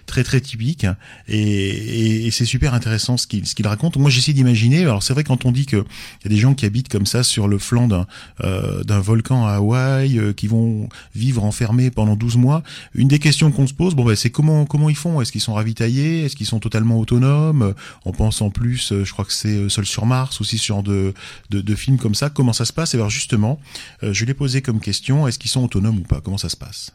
très 0.05 0.23
très 0.23 0.39
typique. 0.39 0.85
Et, 1.27 2.27
et, 2.27 2.31
c'est 2.31 2.45
super 2.45 2.73
intéressant 2.73 3.17
ce 3.17 3.27
qu'il 3.27 3.47
ce 3.47 3.55
qu'il 3.55 3.67
raconte. 3.67 3.97
Moi, 3.97 4.09
j'essaie 4.09 4.33
d'imaginer. 4.33 4.81
Alors, 4.81 5.03
c'est 5.03 5.13
vrai 5.13 5.23
quand 5.23 5.45
on 5.45 5.51
dit 5.51 5.65
que 5.65 5.77
il 5.77 6.25
y 6.25 6.27
a 6.27 6.29
des 6.29 6.37
gens 6.37 6.53
qui 6.53 6.65
habitent 6.65 6.89
comme 6.89 7.05
ça 7.05 7.23
sur 7.23 7.47
le 7.47 7.57
flanc 7.57 7.87
d'un 7.87 8.07
euh, 8.43 8.83
d'un 8.83 8.99
volcan 8.99 9.45
à 9.45 9.53
Hawaï, 9.53 10.19
euh, 10.19 10.33
qui 10.33 10.47
vont 10.47 10.89
vivre 11.15 11.43
enfermés 11.43 11.91
pendant 11.91 12.15
12 12.15 12.37
mois. 12.37 12.63
Une 12.93 13.07
des 13.07 13.19
questions 13.19 13.51
qu'on 13.51 13.67
se 13.67 13.73
pose, 13.73 13.95
bon, 13.95 14.03
ben, 14.03 14.15
c'est 14.15 14.31
comment 14.31 14.65
comment 14.65 14.89
ils 14.89 14.95
font? 14.95 15.21
Est-ce 15.21 15.31
qu'ils 15.31 15.41
sont 15.41 15.53
ravitaillés? 15.53 16.25
Est-ce 16.25 16.35
qu'ils 16.35 16.47
sont 16.47 16.59
totalement 16.59 16.99
autonomes? 16.99 17.73
On 18.05 18.11
pense 18.11 18.41
en 18.41 18.49
plus, 18.49 18.91
euh, 18.91 19.05
je 19.05 19.13
crois 19.13 19.25
que 19.25 19.33
c'est 19.33 19.69
Seul 19.69 19.85
sur 19.85 20.05
Mars 20.05 20.41
aussi 20.41 20.57
sur 20.57 20.83
de, 20.83 21.13
de, 21.49 21.61
de 21.61 21.75
films 21.75 21.97
comme 21.97 22.15
ça. 22.15 22.29
Comment 22.29 22.53
ça 22.53 22.65
se 22.65 22.73
passe? 22.73 22.93
Et 22.93 22.97
alors 22.97 23.09
justement, 23.09 23.59
je 24.01 24.25
l'ai 24.25 24.33
posé 24.33 24.61
comme 24.61 24.79
question 24.79 25.27
est-ce 25.27 25.39
qu'ils 25.39 25.51
sont 25.51 25.63
autonomes 25.63 25.99
ou 25.99 26.03
pas? 26.03 26.21
Comment 26.21 26.37
ça 26.37 26.49
se 26.49 26.57
passe? 26.57 26.91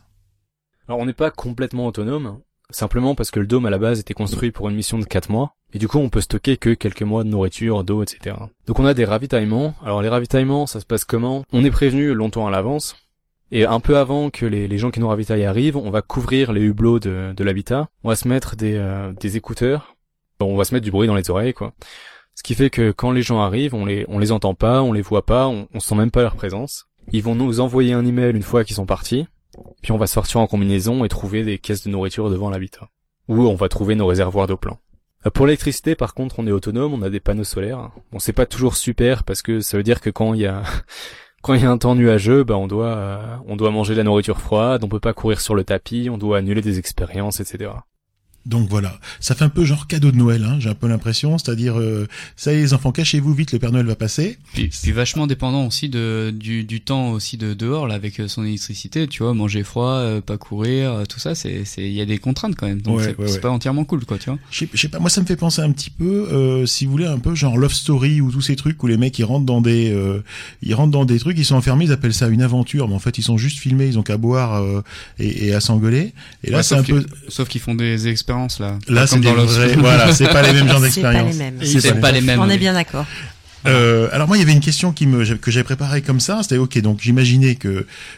Alors 0.88 1.00
on 1.00 1.06
n'est 1.06 1.12
pas 1.12 1.30
complètement 1.30 1.86
autonome, 1.86 2.40
simplement 2.70 3.14
parce 3.14 3.30
que 3.30 3.40
le 3.40 3.46
dôme 3.46 3.66
à 3.66 3.70
la 3.70 3.78
base 3.78 4.00
était 4.00 4.14
construit 4.14 4.50
pour 4.50 4.68
une 4.68 4.76
mission 4.76 4.98
de 4.98 5.04
4 5.04 5.30
mois, 5.30 5.54
et 5.72 5.78
du 5.78 5.88
coup 5.88 5.98
on 5.98 6.08
peut 6.08 6.20
stocker 6.20 6.56
que 6.56 6.74
quelques 6.74 7.02
mois 7.02 7.24
de 7.24 7.28
nourriture, 7.28 7.84
d'eau, 7.84 8.02
etc. 8.02 8.36
Donc 8.66 8.78
on 8.78 8.86
a 8.86 8.94
des 8.94 9.04
ravitaillements. 9.04 9.74
Alors 9.84 10.02
les 10.02 10.08
ravitaillements, 10.08 10.66
ça 10.66 10.80
se 10.80 10.86
passe 10.86 11.04
comment? 11.04 11.44
On 11.52 11.64
est 11.64 11.70
prévenu 11.70 12.14
longtemps 12.14 12.46
à 12.46 12.50
l'avance, 12.50 12.96
et 13.50 13.64
un 13.64 13.80
peu 13.80 13.96
avant 13.96 14.30
que 14.30 14.44
les, 14.44 14.78
gens 14.78 14.90
qui 14.90 15.00
nous 15.00 15.08
ravitaillent 15.08 15.44
arrivent, 15.44 15.76
on 15.76 15.90
va 15.90 16.02
couvrir 16.02 16.52
les 16.52 16.60
hublots 16.60 16.98
de, 16.98 17.42
l'habitat, 17.42 17.88
on 18.04 18.10
va 18.10 18.16
se 18.16 18.28
mettre 18.28 18.56
des, 18.56 18.74
euh, 18.74 19.12
des 19.12 19.36
écouteurs, 19.36 19.96
bon, 20.38 20.52
on 20.52 20.56
va 20.56 20.64
se 20.64 20.74
mettre 20.74 20.84
du 20.84 20.90
bruit 20.90 21.08
dans 21.08 21.14
les 21.14 21.30
oreilles, 21.30 21.54
quoi. 21.54 21.72
Ce 22.34 22.42
qui 22.42 22.54
fait 22.54 22.70
que 22.70 22.92
quand 22.92 23.10
les 23.10 23.22
gens 23.22 23.40
arrivent, 23.40 23.74
on 23.74 23.84
les, 23.84 24.06
les 24.08 24.32
entend 24.32 24.54
pas, 24.54 24.82
on 24.82 24.92
les 24.92 25.02
voit 25.02 25.26
pas, 25.26 25.48
on, 25.48 25.66
on 25.74 25.80
sent 25.80 25.96
même 25.96 26.12
pas 26.12 26.22
leur 26.22 26.36
présence. 26.36 26.86
Ils 27.10 27.22
vont 27.22 27.34
nous 27.34 27.58
envoyer 27.58 27.94
un 27.94 28.04
email 28.04 28.36
une 28.36 28.42
fois 28.42 28.62
qu'ils 28.62 28.76
sont 28.76 28.86
partis, 28.86 29.26
puis 29.82 29.92
on 29.92 29.98
va 29.98 30.06
sortir 30.06 30.40
en 30.40 30.46
combinaison 30.46 31.04
et 31.04 31.08
trouver 31.08 31.44
des 31.44 31.58
caisses 31.58 31.84
de 31.84 31.90
nourriture 31.90 32.30
devant 32.30 32.50
l'habitat. 32.50 32.88
Ou 33.28 33.46
on 33.46 33.54
va 33.54 33.68
trouver 33.68 33.94
nos 33.94 34.06
réservoirs 34.06 34.46
d'eau 34.46 34.56
plan. 34.56 34.78
Euh, 35.26 35.30
pour 35.30 35.46
l'électricité, 35.46 35.94
par 35.94 36.14
contre, 36.14 36.38
on 36.38 36.46
est 36.46 36.52
autonome, 36.52 36.94
on 36.94 37.02
a 37.02 37.10
des 37.10 37.20
panneaux 37.20 37.44
solaires. 37.44 37.90
Bon, 38.12 38.18
c'est 38.18 38.32
pas 38.32 38.46
toujours 38.46 38.76
super 38.76 39.24
parce 39.24 39.42
que 39.42 39.60
ça 39.60 39.76
veut 39.76 39.82
dire 39.82 40.00
que 40.00 40.10
quand 40.10 40.34
il 40.34 40.40
y 40.40 40.46
a 40.46 40.62
quand 41.42 41.54
il 41.54 41.62
y 41.62 41.66
a 41.66 41.70
un 41.70 41.78
temps 41.78 41.94
nuageux, 41.94 42.44
bah 42.44 42.56
on 42.56 42.66
doit 42.66 42.86
euh, 42.86 43.36
on 43.46 43.56
doit 43.56 43.70
manger 43.70 43.94
de 43.94 43.98
la 43.98 44.04
nourriture 44.04 44.40
froide, 44.40 44.84
on 44.84 44.88
peut 44.88 45.00
pas 45.00 45.12
courir 45.12 45.40
sur 45.40 45.54
le 45.54 45.64
tapis, 45.64 46.08
on 46.10 46.18
doit 46.18 46.38
annuler 46.38 46.62
des 46.62 46.78
expériences, 46.78 47.40
etc. 47.40 47.70
Donc 48.48 48.66
voilà, 48.70 48.98
ça 49.20 49.34
fait 49.34 49.44
un 49.44 49.50
peu 49.50 49.66
genre 49.66 49.86
cadeau 49.86 50.10
de 50.10 50.16
Noël, 50.16 50.42
hein, 50.42 50.56
j'ai 50.58 50.70
un 50.70 50.74
peu 50.74 50.88
l'impression, 50.88 51.36
c'est-à-dire 51.36 51.78
euh, 51.78 52.08
ça 52.34 52.50
y 52.50 52.56
est 52.56 52.60
les 52.62 52.72
enfants, 52.72 52.92
cachez-vous 52.92 53.34
vite, 53.34 53.52
le 53.52 53.58
Père 53.58 53.72
Noël 53.72 53.84
va 53.84 53.94
passer. 53.94 54.38
Puis, 54.54 54.68
puis 54.68 54.92
vachement 54.92 55.26
dépendant 55.26 55.66
aussi 55.66 55.90
de 55.90 56.32
du, 56.34 56.64
du 56.64 56.80
temps 56.80 57.10
aussi 57.10 57.36
de 57.36 57.52
dehors 57.52 57.86
là 57.86 57.94
avec 57.94 58.18
euh, 58.20 58.26
son 58.26 58.46
électricité, 58.46 59.06
tu 59.06 59.22
vois, 59.22 59.34
manger 59.34 59.64
froid, 59.64 59.96
euh, 59.96 60.22
pas 60.22 60.38
courir, 60.38 61.02
tout 61.10 61.18
ça, 61.18 61.34
c'est 61.34 61.66
c'est 61.66 61.82
il 61.82 61.92
y 61.92 62.00
a 62.00 62.06
des 62.06 62.16
contraintes 62.16 62.54
quand 62.56 62.66
même, 62.66 62.80
donc 62.80 63.02
c'est 63.02 63.40
pas 63.42 63.50
entièrement 63.50 63.84
cool 63.84 64.06
quoi, 64.06 64.16
tu 64.16 64.30
vois. 64.30 64.38
Je 64.50 64.64
sais 64.74 64.88
pas, 64.88 64.98
moi 64.98 65.10
ça 65.10 65.20
me 65.20 65.26
fait 65.26 65.36
penser 65.36 65.60
un 65.60 65.70
petit 65.70 65.90
peu, 65.90 66.64
si 66.64 66.86
vous 66.86 66.92
voulez, 66.92 67.06
un 67.06 67.18
peu 67.18 67.34
genre 67.34 67.58
Love 67.58 67.74
Story 67.74 68.22
ou 68.22 68.32
tous 68.32 68.40
ces 68.40 68.56
trucs 68.56 68.82
où 68.82 68.86
les 68.86 68.96
mecs 68.96 69.18
ils 69.18 69.24
rentrent 69.24 69.44
dans 69.44 69.60
des 69.60 69.94
ils 70.62 70.74
rentrent 70.74 70.92
dans 70.92 71.04
des 71.04 71.18
trucs, 71.18 71.36
ils 71.36 71.44
sont 71.44 71.56
enfermés, 71.56 71.84
ils 71.84 71.92
appellent 71.92 72.14
ça 72.14 72.28
une 72.28 72.40
aventure, 72.40 72.88
mais 72.88 72.94
en 72.94 72.98
fait 72.98 73.18
ils 73.18 73.22
sont 73.22 73.36
juste 73.36 73.58
filmés, 73.58 73.88
ils 73.88 73.98
ont 73.98 74.02
qu'à 74.02 74.16
boire 74.16 74.64
et, 75.18 75.48
et, 75.48 75.52
à 75.52 75.60
s'engueuler. 75.60 76.14
Et 76.44 76.50
là 76.50 76.62
c'est 76.62 76.76
un 76.76 76.82
peu, 76.82 77.04
sauf 77.28 77.46
qu'ils 77.48 77.60
font 77.60 77.74
des 77.74 78.08
expériences 78.08 78.37
là. 78.60 78.78
Là 78.88 79.06
c'est 79.06 79.18
des 79.20 79.32
vrais, 79.32 79.74
voilà, 79.74 80.12
c'est 80.12 80.28
pas 80.28 80.42
les 80.42 80.52
mêmes 80.52 80.68
genres 80.72 80.80
d'expérience. 80.80 81.34
C'est 81.62 82.00
pas 82.00 82.12
les 82.12 82.20
mêmes. 82.20 82.40
On 82.40 82.48
est 82.48 82.58
bien 82.58 82.74
d'accord. 82.74 83.06
Euh, 83.66 84.08
alors 84.12 84.28
moi, 84.28 84.36
il 84.36 84.40
y 84.40 84.42
avait 84.42 84.52
une 84.52 84.60
question 84.60 84.92
qui 84.92 85.06
me 85.06 85.24
que 85.36 85.50
j'avais 85.50 85.64
préparée 85.64 86.02
comme 86.02 86.20
ça. 86.20 86.42
C'était 86.42 86.58
ok, 86.58 86.78
donc 86.80 87.00
j'imaginais 87.00 87.56
que 87.56 87.68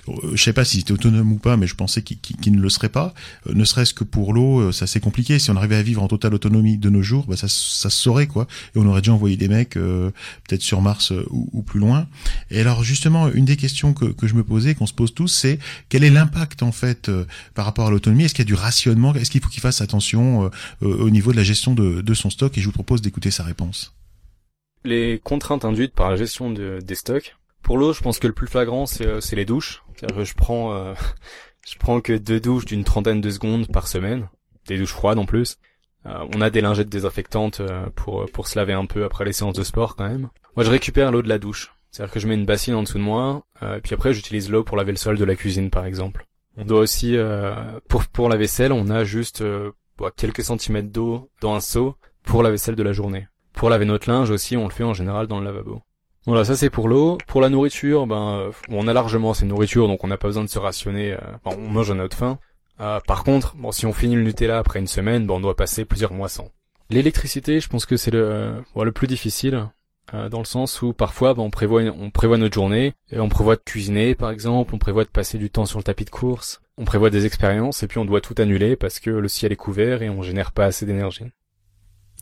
euh, 0.08 0.14
je 0.34 0.42
sais 0.42 0.52
pas 0.52 0.64
s'il 0.64 0.80
était 0.80 0.92
autonome 0.92 1.32
ou 1.32 1.38
pas, 1.38 1.56
mais 1.56 1.66
je 1.66 1.74
pensais 1.74 2.02
qu'il 2.02 2.54
ne 2.54 2.60
le 2.60 2.68
serait 2.68 2.88
pas. 2.88 3.14
Euh, 3.48 3.54
ne 3.54 3.64
serait-ce 3.64 3.94
que 3.94 4.04
pour 4.04 4.32
l'eau, 4.34 4.60
euh, 4.60 4.72
ça 4.72 4.86
c'est 4.86 5.00
compliqué. 5.00 5.38
Si 5.38 5.50
on 5.50 5.56
arrivait 5.56 5.76
à 5.76 5.82
vivre 5.82 6.02
en 6.02 6.08
totale 6.08 6.34
autonomie 6.34 6.76
de 6.76 6.90
nos 6.90 7.02
jours, 7.02 7.26
bah, 7.26 7.36
ça, 7.36 7.48
se 7.48 7.88
saurait 7.88 8.26
quoi. 8.26 8.46
Et 8.74 8.78
on 8.78 8.86
aurait 8.86 9.00
déjà 9.00 9.12
envoyé 9.12 9.36
des 9.36 9.48
mecs 9.48 9.70
peut-être 9.70 10.62
sur 10.62 10.80
Mars 10.82 11.12
ou, 11.30 11.62
plus 11.62 11.80
loin. 11.80 12.06
Et 12.50 12.60
alors 12.60 12.84
justement, 12.84 13.30
une 13.32 13.44
des 13.44 13.56
questions 13.56 13.94
que, 13.94 14.26
je 14.26 14.34
me 14.34 14.44
posais, 14.44 14.74
qu'on 14.74 14.86
se 14.86 14.92
pose 14.92 15.14
tous, 15.14 15.28
c'est 15.28 15.58
quel 15.88 16.04
est 16.04 16.10
l'impact 16.10 16.62
en 16.62 16.72
fait 16.72 17.10
par 17.54 17.64
rapport 17.64 17.86
à 17.86 17.90
l'autonomie? 17.90 18.24
Est-ce 18.24 18.34
qu'il 18.34 18.44
y 18.44 18.48
a 18.48 18.52
du 18.52 18.54
rationnement? 18.54 19.14
Est-ce 19.14 19.30
qu'il 19.30 19.40
faut 19.40 19.48
qu'il 19.48 19.62
fasse 19.62 19.80
attention 19.80 20.50
au 20.80 21.10
niveau 21.10 21.32
de 21.32 21.36
la 21.36 21.44
gestion 21.44 21.74
de 21.74 22.14
son 22.14 22.30
stock? 22.30 22.56
Et 22.56 22.60
je 22.60 22.66
vous 22.66 22.72
propose 22.72 23.02
d'écouter 23.02 23.30
sa 23.30 23.44
réponse 23.44 23.92
les 24.84 25.20
contraintes 25.22 25.64
induites 25.64 25.94
par 25.94 26.10
la 26.10 26.16
gestion 26.16 26.50
de, 26.50 26.78
des 26.82 26.94
stocks. 26.94 27.36
Pour 27.62 27.78
l'eau, 27.78 27.92
je 27.92 28.00
pense 28.00 28.18
que 28.18 28.26
le 28.26 28.32
plus 28.32 28.46
flagrant, 28.46 28.86
c'est 28.86 29.06
euh, 29.06 29.20
les 29.32 29.44
douches. 29.44 29.82
Que 30.00 30.24
je 30.24 30.34
prends, 30.34 30.72
euh, 30.74 30.94
je 31.68 31.76
prends 31.78 32.00
que 32.00 32.14
deux 32.14 32.40
douches 32.40 32.64
d'une 32.64 32.84
trentaine 32.84 33.20
de 33.20 33.30
secondes 33.30 33.68
par 33.68 33.86
semaine, 33.86 34.28
des 34.66 34.78
douches 34.78 34.92
froides 34.92 35.18
en 35.18 35.26
plus. 35.26 35.58
Euh, 36.06 36.26
on 36.34 36.40
a 36.40 36.48
des 36.48 36.62
lingettes 36.62 36.88
désinfectantes 36.88 37.60
pour 37.94 38.24
pour 38.32 38.48
se 38.48 38.58
laver 38.58 38.72
un 38.72 38.86
peu 38.86 39.04
après 39.04 39.26
les 39.26 39.34
séances 39.34 39.54
de 39.54 39.62
sport 39.62 39.96
quand 39.96 40.08
même. 40.08 40.30
Moi, 40.56 40.64
je 40.64 40.70
récupère 40.70 41.12
l'eau 41.12 41.22
de 41.22 41.28
la 41.28 41.38
douche. 41.38 41.74
C'est-à-dire 41.90 42.14
que 42.14 42.20
je 42.20 42.28
mets 42.28 42.34
une 42.34 42.46
bassine 42.46 42.74
en 42.74 42.82
dessous 42.82 42.98
de 42.98 43.02
moi, 43.02 43.42
et 43.62 43.80
puis 43.82 43.94
après 43.94 44.14
j'utilise 44.14 44.48
l'eau 44.48 44.62
pour 44.62 44.76
laver 44.76 44.92
le 44.92 44.96
sol 44.96 45.18
de 45.18 45.24
la 45.24 45.34
cuisine 45.34 45.70
par 45.70 45.84
exemple. 45.84 46.24
On 46.56 46.64
doit 46.64 46.78
aussi, 46.78 47.16
pour 47.88 48.04
pour 48.06 48.28
la 48.28 48.36
vaisselle, 48.36 48.72
on 48.72 48.88
a 48.90 49.02
juste 49.02 49.42
quelques 50.16 50.44
centimètres 50.44 50.90
d'eau 50.90 51.28
dans 51.40 51.54
un 51.54 51.60
seau 51.60 51.96
pour 52.22 52.44
la 52.44 52.50
vaisselle 52.50 52.76
de 52.76 52.82
la 52.84 52.92
journée. 52.92 53.26
Pour 53.60 53.68
laver 53.68 53.84
notre 53.84 54.10
linge 54.10 54.30
aussi, 54.30 54.56
on 54.56 54.64
le 54.64 54.70
fait 54.72 54.84
en 54.84 54.94
général 54.94 55.26
dans 55.26 55.38
le 55.38 55.44
lavabo. 55.44 55.82
Voilà, 56.24 56.46
ça 56.46 56.56
c'est 56.56 56.70
pour 56.70 56.88
l'eau. 56.88 57.18
Pour 57.26 57.42
la 57.42 57.50
nourriture, 57.50 58.06
ben, 58.06 58.38
euh, 58.38 58.52
on 58.70 58.88
a 58.88 58.94
largement 58.94 59.32
assez 59.32 59.44
de 59.44 59.50
nourriture, 59.50 59.86
donc 59.86 60.02
on 60.02 60.06
n'a 60.06 60.16
pas 60.16 60.28
besoin 60.28 60.44
de 60.44 60.48
se 60.48 60.58
rationner. 60.58 61.12
Euh, 61.12 61.18
on 61.44 61.68
mange 61.68 61.90
à 61.90 61.94
notre 61.94 62.16
faim. 62.16 62.38
Euh, 62.80 63.00
par 63.06 63.22
contre, 63.22 63.56
bon, 63.56 63.70
si 63.70 63.84
on 63.84 63.92
finit 63.92 64.14
le 64.16 64.22
Nutella 64.22 64.56
après 64.56 64.78
une 64.78 64.86
semaine, 64.86 65.26
ben, 65.26 65.34
on 65.34 65.40
doit 65.40 65.56
passer 65.56 65.84
plusieurs 65.84 66.14
mois 66.14 66.30
sans. 66.30 66.48
L'électricité, 66.88 67.60
je 67.60 67.68
pense 67.68 67.84
que 67.84 67.98
c'est 67.98 68.10
le, 68.10 68.64
le 68.74 68.92
plus 68.92 69.06
difficile. 69.06 69.68
euh, 70.14 70.30
dans 70.30 70.38
le 70.38 70.46
sens 70.46 70.80
où 70.80 70.94
parfois 70.94 71.34
bah, 71.34 71.42
on 71.42 71.50
prévoit 71.50 71.82
on 71.82 72.10
prévoit 72.10 72.38
notre 72.38 72.54
journée 72.54 72.94
et 73.12 73.20
on 73.20 73.28
prévoit 73.28 73.56
de 73.56 73.62
cuisiner 73.62 74.14
par 74.14 74.30
exemple, 74.30 74.74
on 74.74 74.78
prévoit 74.78 75.04
de 75.04 75.10
passer 75.10 75.36
du 75.36 75.50
temps 75.50 75.66
sur 75.66 75.78
le 75.78 75.84
tapis 75.84 76.06
de 76.06 76.10
course, 76.10 76.62
on 76.78 76.86
prévoit 76.86 77.10
des 77.10 77.26
expériences 77.26 77.82
et 77.82 77.88
puis 77.88 77.98
on 77.98 78.06
doit 78.06 78.22
tout 78.22 78.34
annuler 78.38 78.74
parce 78.74 79.00
que 79.00 79.10
le 79.10 79.28
ciel 79.28 79.52
est 79.52 79.56
couvert 79.56 80.00
et 80.02 80.08
on 80.08 80.22
génère 80.22 80.52
pas 80.52 80.64
assez 80.64 80.86
d'énergie. 80.86 81.26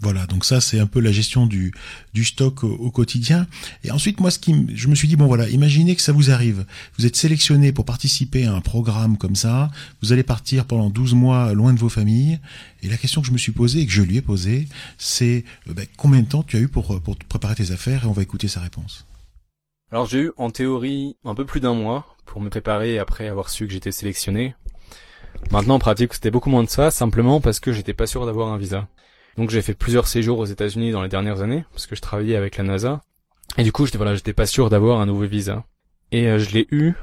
Voilà, 0.01 0.27
donc 0.27 0.45
ça 0.45 0.61
c'est 0.61 0.79
un 0.79 0.87
peu 0.87 1.01
la 1.01 1.11
gestion 1.11 1.47
du, 1.47 1.75
du 2.15 2.25
stock 2.25 2.63
au, 2.63 2.91
quotidien. 2.91 3.47
Et 3.83 3.91
ensuite, 3.91 4.21
moi, 4.21 4.31
ce 4.31 4.39
qui, 4.39 4.55
je 4.75 4.89
me 4.89 4.95
suis 4.95 5.09
dit 5.09 5.17
bon 5.17 5.27
voilà, 5.27 5.49
imaginez 5.49 5.97
que 5.97 6.03
ça 6.03 6.13
vous 6.13 6.31
arrive. 6.31 6.65
Vous 6.99 7.07
êtes 7.07 7.17
sélectionné 7.17 7.73
pour 7.73 7.85
participer 7.85 8.47
à 8.47 8.55
un 8.55 8.61
programme 8.61 9.19
comme 9.19 9.35
ça. 9.35 9.71
Vous 10.01 10.13
allez 10.13 10.23
partir 10.23 10.67
pendant 10.67 10.89
12 10.89 11.15
mois 11.15 11.53
loin 11.53 11.73
de 11.73 11.79
vos 11.79 11.89
familles. 11.89 12.39
Et 12.83 12.89
la 12.89 12.97
question 12.97 13.21
que 13.21 13.27
je 13.27 13.33
me 13.33 13.39
suis 13.39 13.53
posée 13.53 13.81
et 13.81 13.87
que 13.87 13.93
je 13.93 14.03
lui 14.03 14.17
ai 14.19 14.23
posée, 14.23 14.69
c'est 14.99 15.45
euh, 15.69 15.75
ben, 15.75 15.87
combien 15.97 16.21
de 16.21 16.29
temps 16.29 16.45
tu 16.45 16.57
as 16.57 16.61
eu 16.61 16.69
pour 16.69 17.01
pour 17.01 17.17
préparer 17.17 17.57
tes 17.57 17.73
affaires 17.73 18.05
Et 18.05 18.07
on 18.07 18.13
va 18.13 18.23
écouter 18.23 18.47
sa 18.47 18.61
réponse. 18.61 19.05
Alors 19.91 20.07
j'ai 20.07 20.21
eu 20.21 20.33
en 20.37 20.51
théorie 20.51 21.17
un 21.25 21.35
peu 21.35 21.47
plus 21.47 21.61
d'un 21.61 21.75
mois 21.75 22.17
pour 22.27 22.43
me 22.43 22.51
préparer 22.51 22.99
après 22.99 23.27
avoir 23.27 23.49
su 23.49 23.67
que 23.67 23.73
j'étais 23.73 23.91
sélectionné. 23.91 24.55
Maintenant 25.51 25.77
en 25.77 25.79
pratique 25.79 26.13
c'était 26.15 26.31
beaucoup 26.31 26.51
moins 26.51 26.63
de 26.63 26.69
ça, 26.69 26.91
simplement 26.91 27.41
parce 27.41 27.59
que 27.59 27.73
j'étais 27.73 27.95
pas 27.95 28.07
sûr 28.07 28.27
d'avoir 28.27 28.49
un 28.49 28.59
visa. 28.59 28.87
Donc 29.39 29.51
j'ai 29.51 29.63
fait 29.63 29.73
plusieurs 29.75 30.09
séjours 30.09 30.41
aux 30.41 30.47
États-Unis 30.47 30.91
dans 30.91 31.01
les 31.01 31.09
dernières 31.09 31.43
années 31.43 31.65
parce 31.71 31.87
que 31.87 31.95
je 31.95 32.01
travaillais 32.01 32.35
avec 32.35 32.57
la 32.57 32.65
NASA. 32.65 33.01
Et 33.57 33.63
du 33.63 33.71
coup, 33.71 33.87
j'étais 33.87 33.97
voilà, 33.97 34.17
j'étais 34.17 34.33
pas 34.33 34.47
sûr 34.47 34.69
d'avoir 34.69 35.01
un 35.01 35.07
nouveau 35.07 35.27
visa. 35.27 35.65
Et 36.11 36.27
euh, 36.27 36.41
je 36.41 36.51
l'ai 36.51 36.67
eu 36.73 36.95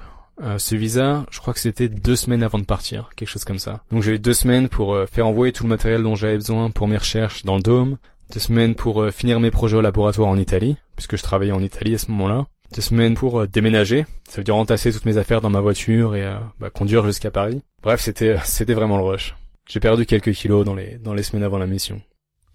euh, 0.44 0.58
ce 0.58 0.76
visa, 0.76 1.26
je 1.32 1.40
crois 1.40 1.54
que 1.54 1.62
c'était 1.62 1.88
deux 1.88 2.18
semaines 2.18 2.44
avant 2.44 2.60
de 2.60 2.66
partir, 2.66 3.10
quelque 3.16 3.30
chose 3.30 3.46
comme 3.46 3.58
ça. 3.58 3.84
Donc 3.90 4.04
j'ai 4.04 4.16
eu 4.16 4.20
deux 4.20 4.34
semaines 4.34 4.68
pour 4.68 4.94
euh, 4.94 5.06
faire 5.06 5.28
envoyer 5.28 5.54
tout 5.54 5.64
le 5.64 5.70
matériel 5.70 6.04
dont 6.04 6.16
j'avais 6.16 6.36
besoin 6.36 6.72
pour 6.72 6.90
mes 6.90 6.98
recherches 6.98 7.46
dans 7.46 7.56
le 7.56 7.62
dôme, 7.62 7.98
deux 8.34 8.42
semaines 8.42 8.76
pour 8.76 9.10
finir 9.12 9.40
mes 9.40 9.50
projets 9.50 9.78
au 9.78 9.82
laboratoire 9.82 10.28
en 10.28 10.38
Italie, 10.38 10.76
puisque 10.98 11.16
je 11.16 11.24
travaillais 11.24 11.54
en 11.54 11.64
Italie 11.64 11.96
à 11.96 11.98
ce 11.98 12.12
moment-là, 12.12 12.48
deux 12.74 12.82
semaines 12.82 13.14
pour 13.14 13.48
déménager, 13.48 14.06
ça 14.28 14.38
veut 14.38 14.44
dire 14.44 14.58
entasser 14.58 14.92
toutes 14.92 15.06
mes 15.06 15.16
affaires 15.16 15.40
dans 15.40 15.50
ma 15.50 15.62
voiture 15.62 16.16
et 16.16 16.30
bah, 16.60 16.70
conduire 16.70 17.06
jusqu'à 17.06 17.32
Paris. 17.32 17.62
Bref, 17.82 18.02
c'était 18.02 18.36
c'était 18.44 18.74
vraiment 18.74 18.98
le 18.98 19.04
rush. 19.04 19.36
J'ai 19.70 19.80
perdu 19.80 20.06
quelques 20.06 20.34
kilos 20.34 20.66
dans 20.66 20.76
les 20.76 20.98
dans 20.98 21.14
les 21.14 21.24
semaines 21.24 21.44
avant 21.44 21.60
la 21.60 21.68
mission. 21.68 22.02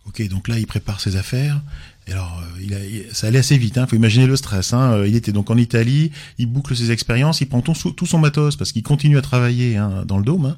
Ok, 0.07 0.26
donc 0.28 0.49
là, 0.49 0.59
il 0.59 0.66
prépare 0.66 1.00
ses 1.00 1.16
affaires. 1.16 1.61
Et 2.09 2.12
alors, 2.12 2.42
euh, 2.42 2.62
il, 2.62 2.75
a, 2.75 2.78
ça 3.12 3.26
allait 3.26 3.38
assez 3.38 3.59
vite. 3.59 3.76
Hein, 3.78 3.87
faut 3.87 3.95
imaginer 3.95 4.26
le 4.26 4.35
stress. 4.35 4.73
Hein. 4.73 4.92
Euh, 4.95 5.07
il 5.07 5.14
était 5.14 5.30
donc 5.30 5.50
en 5.50 5.57
Italie. 5.57 6.11
Il 6.38 6.47
boucle 6.47 6.75
ses 6.75 6.90
expériences. 6.90 7.42
Il 7.42 7.47
prend 7.47 7.61
tout, 7.61 7.75
tout 7.92 8.07
son 8.07 8.19
matos 8.19 8.57
parce 8.57 8.73
qu'il 8.73 8.83
continue 8.83 9.19
à 9.19 9.23
travailler 9.23 9.76
hein, 9.76 10.04
dans 10.07 10.16
le 10.19 10.25
dôme. 10.25 10.47
Hein. 10.47 10.57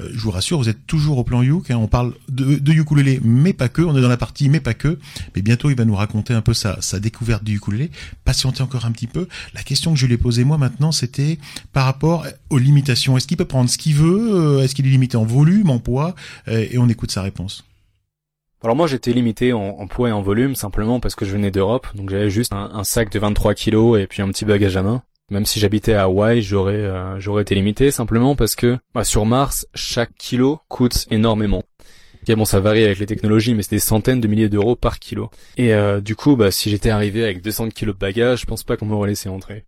Euh, 0.00 0.10
je 0.12 0.20
vous 0.20 0.30
rassure, 0.30 0.58
vous 0.58 0.68
êtes 0.68 0.86
toujours 0.86 1.18
au 1.18 1.24
plan 1.24 1.42
Youk. 1.42 1.70
Hein. 1.70 1.78
On 1.78 1.88
parle 1.88 2.12
de, 2.28 2.56
de 2.56 2.72
ukulélé, 2.72 3.20
mais 3.24 3.54
pas 3.54 3.68
que. 3.68 3.82
On 3.82 3.96
est 3.96 4.02
dans 4.02 4.08
la 4.08 4.18
partie, 4.18 4.48
mais 4.50 4.60
pas 4.60 4.74
que. 4.74 4.98
Mais 5.34 5.42
bientôt, 5.42 5.70
il 5.70 5.76
va 5.76 5.86
nous 5.86 5.96
raconter 5.96 6.34
un 6.34 6.42
peu 6.42 6.54
sa, 6.54 6.80
sa 6.82 7.00
découverte 7.00 7.42
du 7.42 7.56
ukulélé. 7.56 7.90
Patientez 8.24 8.62
encore 8.62 8.84
un 8.84 8.92
petit 8.92 9.08
peu. 9.08 9.26
La 9.54 9.62
question 9.62 9.94
que 9.94 9.98
je 9.98 10.06
lui 10.06 10.14
ai 10.14 10.18
posée 10.18 10.44
moi 10.44 10.58
maintenant, 10.58 10.92
c'était 10.92 11.38
par 11.72 11.86
rapport 11.86 12.26
aux 12.50 12.58
limitations. 12.58 13.16
Est-ce 13.16 13.26
qu'il 13.26 13.38
peut 13.38 13.46
prendre 13.46 13.70
ce 13.70 13.78
qu'il 13.78 13.94
veut? 13.94 14.60
Est-ce 14.62 14.74
qu'il 14.74 14.86
est 14.86 14.90
limité 14.90 15.16
en 15.16 15.24
volume, 15.24 15.70
en 15.70 15.78
poids? 15.78 16.14
Et 16.46 16.78
on 16.78 16.88
écoute 16.88 17.10
sa 17.10 17.22
réponse. 17.22 17.64
Alors 18.64 18.76
moi 18.76 18.86
j'étais 18.86 19.12
limité 19.12 19.52
en, 19.52 19.86
poids 19.86 20.08
et 20.08 20.12
en 20.12 20.22
volume 20.22 20.54
simplement 20.54 20.98
parce 20.98 21.14
que 21.14 21.26
je 21.26 21.32
venais 21.32 21.50
d'Europe, 21.50 21.86
donc 21.94 22.08
j'avais 22.08 22.30
juste 22.30 22.50
un, 22.54 22.82
sac 22.82 23.10
de 23.12 23.18
23 23.18 23.52
kilos 23.52 24.00
et 24.00 24.06
puis 24.06 24.22
un 24.22 24.28
petit 24.28 24.46
bagage 24.46 24.78
à 24.78 24.82
main. 24.82 25.02
Même 25.30 25.44
si 25.44 25.60
j'habitais 25.60 25.92
à 25.92 26.04
Hawaï, 26.04 26.40
j'aurais 26.40 26.72
euh, 26.72 27.20
j'aurais 27.20 27.42
été 27.42 27.54
limité 27.54 27.90
simplement 27.90 28.36
parce 28.36 28.56
que 28.56 28.78
bah, 28.94 29.04
sur 29.04 29.26
Mars 29.26 29.66
chaque 29.74 30.14
kilo 30.16 30.60
coûte 30.68 31.06
énormément. 31.10 31.62
Okay, 32.22 32.36
bon 32.36 32.46
ça 32.46 32.58
varie 32.58 32.84
avec 32.84 32.98
les 32.98 33.06
technologies 33.06 33.54
mais 33.54 33.62
c'est 33.62 33.76
des 33.76 33.80
centaines 33.80 34.22
de 34.22 34.28
milliers 34.28 34.48
d'euros 34.48 34.76
par 34.76 34.98
kilo. 34.98 35.28
Et 35.58 35.74
euh, 35.74 36.00
du 36.00 36.16
coup 36.16 36.34
bah 36.34 36.50
si 36.50 36.70
j'étais 36.70 36.88
arrivé 36.88 37.22
avec 37.22 37.42
200 37.42 37.68
kilos 37.68 37.94
de 37.94 38.00
bagages, 38.00 38.40
je 38.40 38.46
pense 38.46 38.64
pas 38.64 38.78
qu'on 38.78 38.86
m'aurait 38.86 39.10
laissé 39.10 39.28
entrer. 39.28 39.66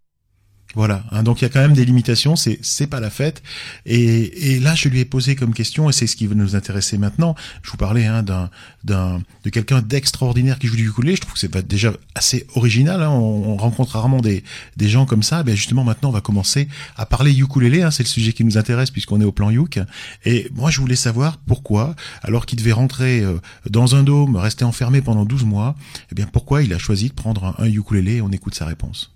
Voilà. 0.77 1.05
Hein, 1.11 1.23
donc 1.23 1.41
il 1.41 1.45
y 1.45 1.47
a 1.47 1.49
quand 1.49 1.61
même 1.61 1.73
des 1.73 1.87
limitations. 1.87 2.37
C'est 2.37 2.59
c'est 2.61 2.87
pas 2.87 3.01
la 3.01 3.09
fête. 3.09 3.43
Et, 3.87 4.53
et 4.53 4.61
là, 4.61 4.75
je 4.75 4.91
lui 4.91 5.01
ai 5.01 5.07
posé 5.07 5.35
comme 5.35 5.55
question, 5.55 5.89
et 5.89 5.93
c'est 5.93 6.07
ce 6.07 6.17
qui 6.17 6.27
va 6.27 6.35
nous 6.35 6.55
intéresser 6.55 6.99
maintenant. 6.99 7.35
Je 7.63 7.71
vous 7.71 7.79
parlais 7.79 8.05
hein, 8.05 8.23
d'un 8.23 8.51
d'un 8.85 9.23
de 9.45 9.51
quelqu'un 9.51 9.81
d'extraordinaire 9.81 10.59
qui 10.59 10.67
joue 10.67 10.77
du 10.77 10.87
ukulélé. 10.87 11.17
Je 11.17 11.23
trouve 11.23 11.33
que 11.33 11.39
c'est 11.39 11.67
déjà 11.67 11.95
assez 12.15 12.47
original. 12.55 13.03
Hein. 13.03 13.09
On, 13.09 13.57
rencontre 13.57 13.93
rarement 13.93 14.21
des 14.21 14.45
des 14.77 14.89
gens 14.91 15.07
comme 15.07 15.23
ça. 15.23 15.43
Ben 15.43 15.57
justement, 15.57 15.83
maintenant, 15.83 16.11
on 16.11 16.13
va 16.13 16.21
commencer 16.21 16.69
à 16.99 17.07
parler 17.07 17.35
ukulélé. 17.35 17.81
Hein. 17.81 17.91
C'est 17.91 18.03
le 18.03 18.09
sujet 18.09 18.35
qui 18.35 18.45
nous 18.45 18.59
intéresse 18.59 18.91
puisqu'on 18.91 19.23
est 19.23 19.25
au 19.25 19.33
plan 19.33 19.49
Yuk. 19.49 19.81
Et 20.27 20.51
moi, 20.55 20.71
je 20.71 20.83
voulais 20.83 20.95
savoir 20.95 21.39
pourquoi, 21.39 21.97
alors 22.23 22.45
qu'il 22.45 22.59
devait 22.59 22.73
rentrer 22.73 23.23
euh, 23.23 23.39
dans 23.71 23.97
un 23.97 24.03
dôme, 24.03 24.37
rester 24.37 24.67
enfermé 24.67 25.01
pendant 25.01 25.25
12 25.25 25.45
mois, 25.45 25.75
eh 26.13 26.15
bien 26.15 26.27
pourquoi 26.31 26.63
il 26.63 26.75
a 26.75 26.79
choisi 26.79 27.09
de 27.09 27.15
prendre 27.15 27.47
un, 27.47 27.55
un 27.65 27.67
ukulélé? 27.67 28.21
On 28.21 28.31
écoute 28.31 28.55
sa 28.55 28.67
réponse. 28.67 29.16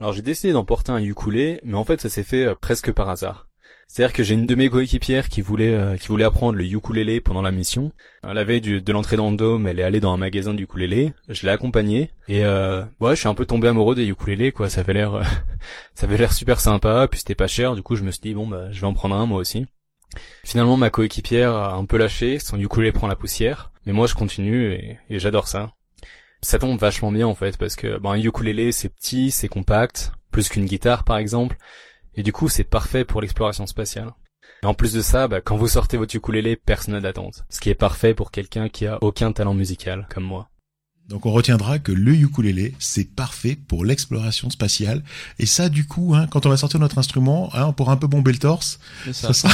Alors 0.00 0.12
j'ai 0.12 0.22
décidé 0.22 0.52
d'emporter 0.52 0.92
un 0.92 1.02
ukulélé, 1.02 1.60
mais 1.64 1.74
en 1.74 1.84
fait 1.84 2.00
ça 2.00 2.08
s'est 2.08 2.22
fait 2.22 2.44
euh, 2.44 2.54
presque 2.54 2.92
par 2.92 3.08
hasard. 3.08 3.48
C'est-à-dire 3.88 4.12
que 4.12 4.22
j'ai 4.22 4.34
une 4.34 4.44
de 4.44 4.54
mes 4.54 4.68
coéquipières 4.68 5.30
qui 5.30 5.40
voulait 5.40 5.74
euh, 5.74 5.96
qui 5.96 6.08
voulait 6.08 6.24
apprendre 6.24 6.58
le 6.58 6.64
ukulélé 6.64 7.22
pendant 7.22 7.40
la 7.40 7.50
mission. 7.50 7.90
Euh, 8.26 8.34
la 8.34 8.44
veille 8.44 8.60
de 8.60 8.92
l'entrée 8.92 9.16
dans 9.16 9.30
le 9.30 9.36
dôme, 9.36 9.66
elle 9.66 9.80
est 9.80 9.82
allée 9.82 9.98
dans 9.98 10.12
un 10.12 10.18
magasin 10.18 10.52
de 10.52 10.60
ukulélé. 10.60 11.14
Je 11.28 11.46
l'ai 11.46 11.52
accompagnée 11.52 12.10
et 12.28 12.44
euh, 12.44 12.84
ouais, 13.00 13.16
je 13.16 13.20
suis 13.20 13.28
un 13.28 13.34
peu 13.34 13.46
tombé 13.46 13.66
amoureux 13.66 13.94
des 13.94 14.06
ukulélés 14.06 14.52
quoi. 14.52 14.68
Ça 14.68 14.82
avait 14.82 14.92
l'air 14.92 15.22
ça 15.94 16.06
avait 16.06 16.18
l'air 16.18 16.34
super 16.34 16.60
sympa, 16.60 17.08
puis 17.10 17.18
c'était 17.20 17.34
pas 17.34 17.46
cher. 17.48 17.74
Du 17.74 17.82
coup, 17.82 17.96
je 17.96 18.04
me 18.04 18.10
suis 18.10 18.20
dit 18.20 18.34
bon 18.34 18.46
bah 18.46 18.70
je 18.70 18.80
vais 18.80 18.86
en 18.86 18.94
prendre 18.94 19.16
un 19.16 19.24
moi 19.24 19.38
aussi. 19.40 19.66
Finalement, 20.44 20.76
ma 20.76 20.90
coéquipière 20.90 21.54
a 21.54 21.74
un 21.74 21.86
peu 21.86 21.96
lâché, 21.96 22.38
son 22.38 22.60
ukulélé 22.60 22.92
prend 22.92 23.06
la 23.06 23.16
poussière, 23.16 23.72
mais 23.86 23.92
moi 23.92 24.06
je 24.06 24.14
continue 24.14 24.98
et 25.08 25.18
j'adore 25.18 25.48
ça 25.48 25.72
ça 26.40 26.58
tombe 26.58 26.78
vachement 26.78 27.12
bien 27.12 27.26
en 27.26 27.34
fait 27.34 27.56
parce 27.56 27.76
que 27.76 27.98
bon, 27.98 28.10
un 28.10 28.20
ukulélé 28.20 28.72
c'est 28.72 28.88
petit, 28.88 29.30
c'est 29.30 29.48
compact, 29.48 30.12
plus 30.30 30.48
qu'une 30.48 30.66
guitare 30.66 31.04
par 31.04 31.18
exemple, 31.18 31.56
et 32.14 32.22
du 32.22 32.32
coup 32.32 32.48
c'est 32.48 32.64
parfait 32.64 33.04
pour 33.04 33.20
l'exploration 33.20 33.66
spatiale. 33.66 34.12
Et 34.62 34.66
en 34.66 34.74
plus 34.74 34.92
de 34.92 35.02
ça, 35.02 35.28
bah, 35.28 35.40
quand 35.40 35.56
vous 35.56 35.68
sortez 35.68 35.96
votre 35.96 36.16
ukulélé, 36.16 36.56
personne 36.56 36.94
n'a 36.94 37.00
d'attente, 37.00 37.44
ce 37.48 37.60
qui 37.60 37.70
est 37.70 37.74
parfait 37.74 38.14
pour 38.14 38.30
quelqu'un 38.30 38.68
qui 38.68 38.86
a 38.86 38.98
aucun 39.02 39.30
talent 39.32 39.54
musical 39.54 40.08
comme 40.12 40.24
moi. 40.24 40.48
Donc 41.08 41.24
on 41.24 41.32
retiendra 41.32 41.78
que 41.78 41.90
le 41.90 42.14
ukulélé, 42.14 42.74
c'est 42.78 43.08
parfait 43.08 43.56
pour 43.66 43.82
l'exploration 43.86 44.50
spatiale. 44.50 45.02
Et 45.38 45.46
ça, 45.46 45.70
du 45.70 45.86
coup, 45.86 46.14
hein, 46.14 46.26
quand 46.30 46.44
on 46.44 46.50
va 46.50 46.58
sortir 46.58 46.80
notre 46.80 46.98
instrument, 46.98 47.48
hein, 47.54 47.72
pour 47.72 47.90
un 47.90 47.96
peu 47.96 48.06
bomber 48.06 48.32
le 48.32 48.38
torse, 48.38 48.78
ça. 49.12 49.30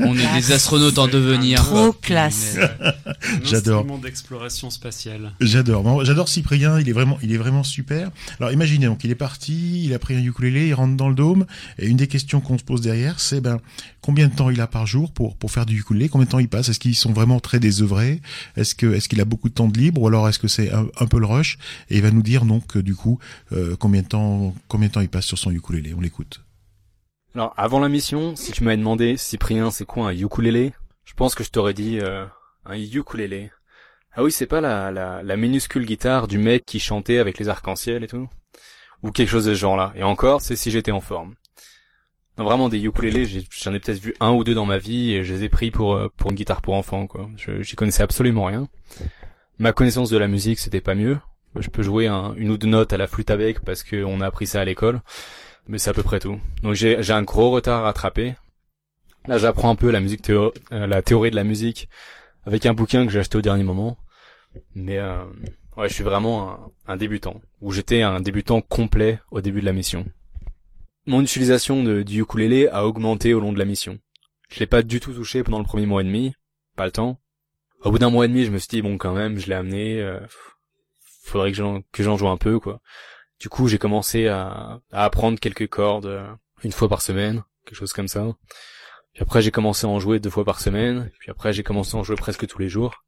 on 0.00 0.14
est 0.14 0.34
des 0.34 0.52
astronautes 0.52 0.98
en 0.98 1.08
devenir. 1.08 1.64
Trop 1.64 1.92
classe. 1.92 2.58
J'adore. 3.44 3.86
d'exploration 3.98 4.68
spatiale. 4.68 5.32
J'adore. 5.40 6.04
J'adore 6.04 6.28
Cyprien. 6.28 6.78
Il 6.78 6.88
est 6.90 6.92
vraiment, 6.92 7.18
il 7.22 7.32
est 7.32 7.38
vraiment 7.38 7.62
super. 7.62 8.10
Alors 8.38 8.52
imaginez 8.52 8.84
donc, 8.84 9.04
il 9.04 9.10
est 9.10 9.14
parti, 9.14 9.84
il 9.84 9.94
a 9.94 9.98
pris 9.98 10.14
un 10.14 10.22
ukulélé, 10.22 10.68
il 10.68 10.74
rentre 10.74 10.98
dans 10.98 11.08
le 11.08 11.14
dôme. 11.14 11.46
Et 11.78 11.86
une 11.86 11.96
des 11.96 12.08
questions 12.08 12.42
qu'on 12.42 12.58
se 12.58 12.64
pose 12.64 12.82
derrière, 12.82 13.20
c'est 13.20 13.40
ben 13.40 13.58
combien 14.02 14.28
de 14.28 14.34
temps 14.34 14.50
il 14.50 14.60
a 14.60 14.66
par 14.66 14.86
jour 14.86 15.12
pour 15.12 15.36
pour 15.36 15.50
faire 15.50 15.64
du 15.64 15.78
ukulélé? 15.78 16.10
Combien 16.10 16.26
de 16.26 16.30
temps 16.30 16.38
il 16.40 16.48
passe? 16.48 16.68
Est-ce 16.68 16.80
qu'ils 16.80 16.94
sont 16.94 17.14
vraiment 17.14 17.40
très 17.40 17.58
désœuvrés? 17.58 18.20
Est-ce 18.58 18.74
que 18.74 18.92
est-ce 18.92 19.08
qu'il 19.08 19.22
a 19.22 19.24
beaucoup 19.24 19.48
de 19.48 19.54
temps 19.54 19.68
de 19.68 19.78
libre? 19.78 20.02
Ou 20.02 20.08
alors 20.08 20.28
est-ce 20.28 20.38
que 20.38 20.48
c'est 20.48 20.73
un, 20.74 21.06
peu 21.06 21.18
le 21.18 21.26
rush 21.26 21.58
et 21.88 21.96
il 21.96 22.02
va 22.02 22.10
nous 22.10 22.22
dire 22.22 22.44
donc 22.44 22.78
du 22.78 22.94
coup 22.94 23.18
euh, 23.52 23.76
combien 23.76 24.02
de 24.02 24.08
temps 24.08 24.54
combien 24.68 24.88
de 24.88 24.92
temps 24.92 25.00
il 25.00 25.08
passe 25.08 25.26
sur 25.26 25.38
son 25.38 25.50
ukulélé. 25.50 25.94
On 25.94 26.00
l'écoute. 26.00 26.44
Alors 27.34 27.52
avant 27.56 27.80
la 27.80 27.88
mission, 27.88 28.36
si 28.36 28.52
tu 28.52 28.64
m'avais 28.64 28.76
demandé 28.76 29.16
Cyprien 29.16 29.70
c'est 29.70 29.86
quoi 29.86 30.08
un 30.08 30.12
ukulélé, 30.12 30.72
je 31.04 31.14
pense 31.14 31.34
que 31.34 31.44
je 31.44 31.50
t'aurais 31.50 31.74
dit 31.74 31.98
euh, 32.00 32.26
un 32.64 32.76
ukulélé. 32.76 33.50
Ah 34.16 34.22
oui, 34.22 34.30
c'est 34.30 34.46
pas 34.46 34.60
la, 34.60 34.92
la, 34.92 35.22
la 35.22 35.36
minuscule 35.36 35.84
guitare 35.84 36.28
du 36.28 36.38
mec 36.38 36.64
qui 36.64 36.78
chantait 36.78 37.18
avec 37.18 37.38
les 37.38 37.48
arcs-en-ciel 37.48 38.04
et 38.04 38.06
tout? 38.06 38.28
Ou 39.02 39.10
quelque 39.10 39.28
chose 39.28 39.46
de 39.46 39.54
ce 39.54 39.58
genre-là. 39.58 39.92
Et 39.96 40.04
encore, 40.04 40.40
c'est 40.40 40.54
si 40.54 40.70
j'étais 40.70 40.92
en 40.92 41.00
forme. 41.00 41.34
Non, 42.38 42.44
vraiment 42.44 42.68
des 42.68 42.82
ukulélés, 42.84 43.26
j'en 43.26 43.74
ai, 43.74 43.80
peut-être 43.80 44.00
vu 44.00 44.14
un 44.18 44.32
ou 44.32 44.42
deux 44.42 44.54
dans 44.54 44.66
ma 44.66 44.78
vie 44.78 45.12
et 45.12 45.24
je 45.24 45.34
les 45.34 45.44
ai 45.44 45.48
pris 45.48 45.70
pour 45.70 45.94
euh, 45.94 46.08
pour 46.16 46.30
une 46.30 46.36
guitare 46.36 46.62
pour 46.62 46.74
enfants 46.74 47.06
quoi. 47.06 47.28
J'y 47.36 47.76
connaissais 47.76 48.02
absolument 48.02 48.44
rien 48.44 48.68
ma 49.58 49.72
connaissance 49.72 50.10
de 50.10 50.18
la 50.18 50.28
musique 50.28 50.58
c'était 50.58 50.80
pas 50.80 50.94
mieux. 50.94 51.18
Je 51.56 51.68
peux 51.68 51.82
jouer 51.82 52.08
une 52.08 52.50
ou 52.50 52.58
deux 52.58 52.66
notes 52.66 52.92
à 52.92 52.96
la 52.96 53.06
flûte 53.06 53.30
avec 53.30 53.60
parce 53.60 53.84
qu'on 53.84 54.20
a 54.20 54.26
appris 54.26 54.46
ça 54.46 54.60
à 54.60 54.64
l'école, 54.64 55.00
mais 55.68 55.78
c'est 55.78 55.90
à 55.90 55.94
peu 55.94 56.02
près 56.02 56.18
tout. 56.18 56.40
Donc 56.62 56.74
j'ai 56.74 57.10
un 57.10 57.22
gros 57.22 57.50
retard 57.50 57.80
à 57.80 57.84
rattraper. 57.84 58.34
Là 59.26 59.38
j'apprends 59.38 59.70
un 59.70 59.76
peu 59.76 59.90
la 59.90 60.00
musique 60.00 60.22
théo 60.22 60.52
euh, 60.72 60.86
la 60.86 61.00
théorie 61.00 61.30
de 61.30 61.36
la 61.36 61.44
musique 61.44 61.88
avec 62.44 62.66
un 62.66 62.74
bouquin 62.74 63.06
que 63.06 63.12
j'ai 63.12 63.20
acheté 63.20 63.38
au 63.38 63.42
dernier 63.42 63.64
moment. 63.64 63.96
Mais 64.74 64.98
euh, 64.98 65.24
ouais, 65.76 65.88
je 65.88 65.94
suis 65.94 66.04
vraiment 66.04 66.72
un, 66.86 66.96
débutant. 66.96 67.40
Ou 67.60 67.72
j'étais 67.72 68.02
un 68.02 68.20
débutant 68.20 68.60
complet 68.60 69.20
au 69.30 69.40
début 69.40 69.60
de 69.60 69.66
la 69.66 69.72
mission. 69.72 70.06
Mon 71.06 71.22
utilisation 71.22 71.82
de, 71.82 72.02
du 72.02 72.22
ukulélé 72.22 72.68
a 72.68 72.86
augmenté 72.86 73.34
au 73.34 73.40
long 73.40 73.52
de 73.52 73.58
la 73.58 73.64
mission. 73.64 73.98
Je 74.50 74.60
l'ai 74.60 74.66
pas 74.66 74.82
du 74.82 75.00
tout 75.00 75.12
touché 75.12 75.42
pendant 75.42 75.58
le 75.58 75.64
premier 75.64 75.86
mois 75.86 76.02
et 76.02 76.04
demi, 76.04 76.34
pas 76.76 76.86
le 76.86 76.92
temps. 76.92 77.18
Au 77.84 77.90
bout 77.90 77.98
d'un 77.98 78.10
mois 78.10 78.24
et 78.24 78.28
demi, 78.28 78.44
je 78.44 78.50
me 78.50 78.58
suis 78.58 78.68
dit 78.68 78.82
bon 78.82 78.96
quand 78.96 79.12
même, 79.12 79.38
je 79.38 79.46
l'ai 79.46 79.54
amené, 79.54 80.00
euh, 80.00 80.18
faudrait 81.22 81.50
que 81.50 81.56
j'en 81.56 81.82
que 81.92 82.02
j'en 82.02 82.16
joue 82.16 82.28
un 82.28 82.38
peu 82.38 82.58
quoi. 82.58 82.80
Du 83.40 83.50
coup, 83.50 83.68
j'ai 83.68 83.78
commencé 83.78 84.26
à, 84.28 84.80
apprendre 84.90 85.38
quelques 85.38 85.68
cordes 85.68 86.06
euh, 86.06 86.26
une 86.62 86.72
fois 86.72 86.88
par 86.88 87.02
semaine, 87.02 87.44
quelque 87.66 87.76
chose 87.76 87.92
comme 87.92 88.08
ça. 88.08 88.26
Puis 89.12 89.22
après, 89.22 89.42
j'ai 89.42 89.50
commencé 89.50 89.86
à 89.86 89.90
en 89.90 90.00
jouer 90.00 90.18
deux 90.18 90.30
fois 90.30 90.44
par 90.44 90.60
semaine. 90.60 91.10
Puis 91.20 91.30
après, 91.30 91.52
j'ai 91.52 91.62
commencé 91.62 91.96
à 91.96 92.00
en 92.00 92.02
jouer 92.02 92.16
presque 92.16 92.46
tous 92.46 92.58
les 92.58 92.68
jours. 92.68 93.04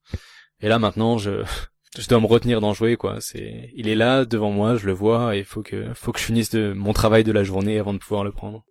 Et 0.60 0.68
là, 0.68 0.78
maintenant, 0.78 1.16
je 1.16 1.42
je 1.98 2.06
dois 2.08 2.20
me 2.20 2.26
retenir 2.26 2.60
d'en 2.60 2.74
jouer 2.74 2.96
quoi. 2.96 3.20
C'est, 3.20 3.70
il 3.74 3.88
est 3.88 3.94
là 3.94 4.26
devant 4.26 4.50
moi, 4.50 4.76
je 4.76 4.86
le 4.86 4.92
vois 4.92 5.36
et 5.36 5.44
faut 5.44 5.62
que, 5.62 5.94
faut 5.94 6.12
que 6.12 6.20
je 6.20 6.24
finisse 6.24 6.50
de 6.50 6.74
mon 6.74 6.92
travail 6.92 7.24
de 7.24 7.32
la 7.32 7.44
journée 7.44 7.78
avant 7.78 7.94
de 7.94 7.98
pouvoir 7.98 8.24
le 8.24 8.32
prendre. 8.32 8.64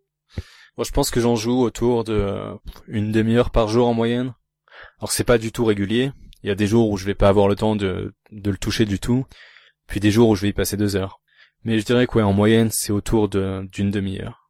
Je 0.78 0.92
pense 0.92 1.10
que 1.10 1.22
j'en 1.22 1.36
joue 1.36 1.62
autour 1.62 2.04
de 2.04 2.14
euh, 2.14 2.54
une 2.88 3.12
demi-heure 3.12 3.50
par 3.50 3.70
jour 3.70 3.88
en 3.88 3.94
moyenne. 3.94 4.34
Alors 5.00 5.12
c'est 5.12 5.24
pas 5.24 5.38
du 5.38 5.52
tout 5.52 5.66
régulier. 5.66 6.12
Il 6.44 6.48
y 6.48 6.52
a 6.52 6.56
des 6.56 6.68
jours 6.68 6.90
où 6.90 6.98
je 6.98 7.06
vais 7.06 7.16
pas 7.16 7.30
avoir 7.30 7.48
le 7.48 7.56
temps 7.56 7.76
de, 7.76 8.14
le 8.32 8.58
toucher 8.58 8.86
du 8.86 9.00
tout, 9.00 9.26
puis 9.88 10.00
des 10.00 10.12
jours 10.12 10.30
où 10.30 10.36
je 10.36 10.44
vais 10.44 10.50
y 10.50 10.54
passer 10.54 10.78
deux 10.78 10.96
heures. 10.96 11.20
Mais 11.64 11.80
je 11.80 11.86
dirais 11.86 12.06
que 12.06 12.20
en 12.20 12.34
moyenne, 12.34 12.70
c'est 12.72 12.92
autour 12.92 13.28
d'une 13.28 13.92
demi-heure. 13.92 14.45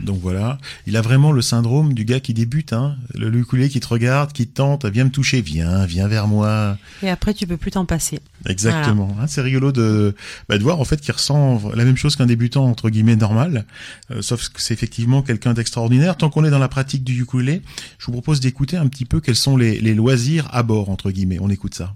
Donc 0.00 0.20
voilà, 0.20 0.58
il 0.86 0.96
a 0.96 1.00
vraiment 1.00 1.32
le 1.32 1.42
syndrome 1.42 1.92
du 1.92 2.04
gars 2.04 2.20
qui 2.20 2.32
débute, 2.32 2.72
hein, 2.72 2.96
le 3.14 3.36
ukulélé 3.36 3.68
qui 3.68 3.80
te 3.80 3.88
regarde, 3.88 4.32
qui 4.32 4.46
te 4.46 4.54
tente, 4.54 4.84
viens 4.86 5.04
me 5.04 5.10
toucher, 5.10 5.40
viens, 5.40 5.86
viens 5.86 6.06
vers 6.06 6.28
moi. 6.28 6.78
Et 7.02 7.10
après 7.10 7.34
tu 7.34 7.46
peux 7.46 7.56
plus 7.56 7.72
t'en 7.72 7.84
passer. 7.84 8.20
Exactement. 8.46 9.16
Hein, 9.20 9.26
c'est 9.26 9.40
rigolo 9.40 9.72
de, 9.72 10.14
bah, 10.48 10.56
de 10.56 10.62
voir 10.62 10.80
en 10.80 10.84
fait 10.84 11.00
qu'il 11.00 11.12
ressent 11.12 11.60
la 11.74 11.84
même 11.84 11.96
chose 11.96 12.14
qu'un 12.14 12.26
débutant 12.26 12.66
entre 12.66 12.90
guillemets 12.90 13.16
normal, 13.16 13.66
euh, 14.12 14.22
sauf 14.22 14.48
que 14.50 14.62
c'est 14.62 14.74
effectivement 14.74 15.22
quelqu'un 15.22 15.52
d'extraordinaire. 15.52 16.16
Tant 16.16 16.30
qu'on 16.30 16.44
est 16.44 16.50
dans 16.50 16.58
la 16.60 16.68
pratique 16.68 17.02
du 17.02 17.20
ukulélé, 17.20 17.62
je 17.98 18.06
vous 18.06 18.12
propose 18.12 18.38
d'écouter 18.38 18.76
un 18.76 18.86
petit 18.86 19.04
peu 19.04 19.20
quels 19.20 19.36
sont 19.36 19.56
les, 19.56 19.80
les 19.80 19.94
loisirs 19.94 20.48
à 20.52 20.62
bord 20.62 20.90
entre 20.90 21.10
guillemets. 21.10 21.38
On 21.40 21.50
écoute 21.50 21.74
ça. 21.74 21.94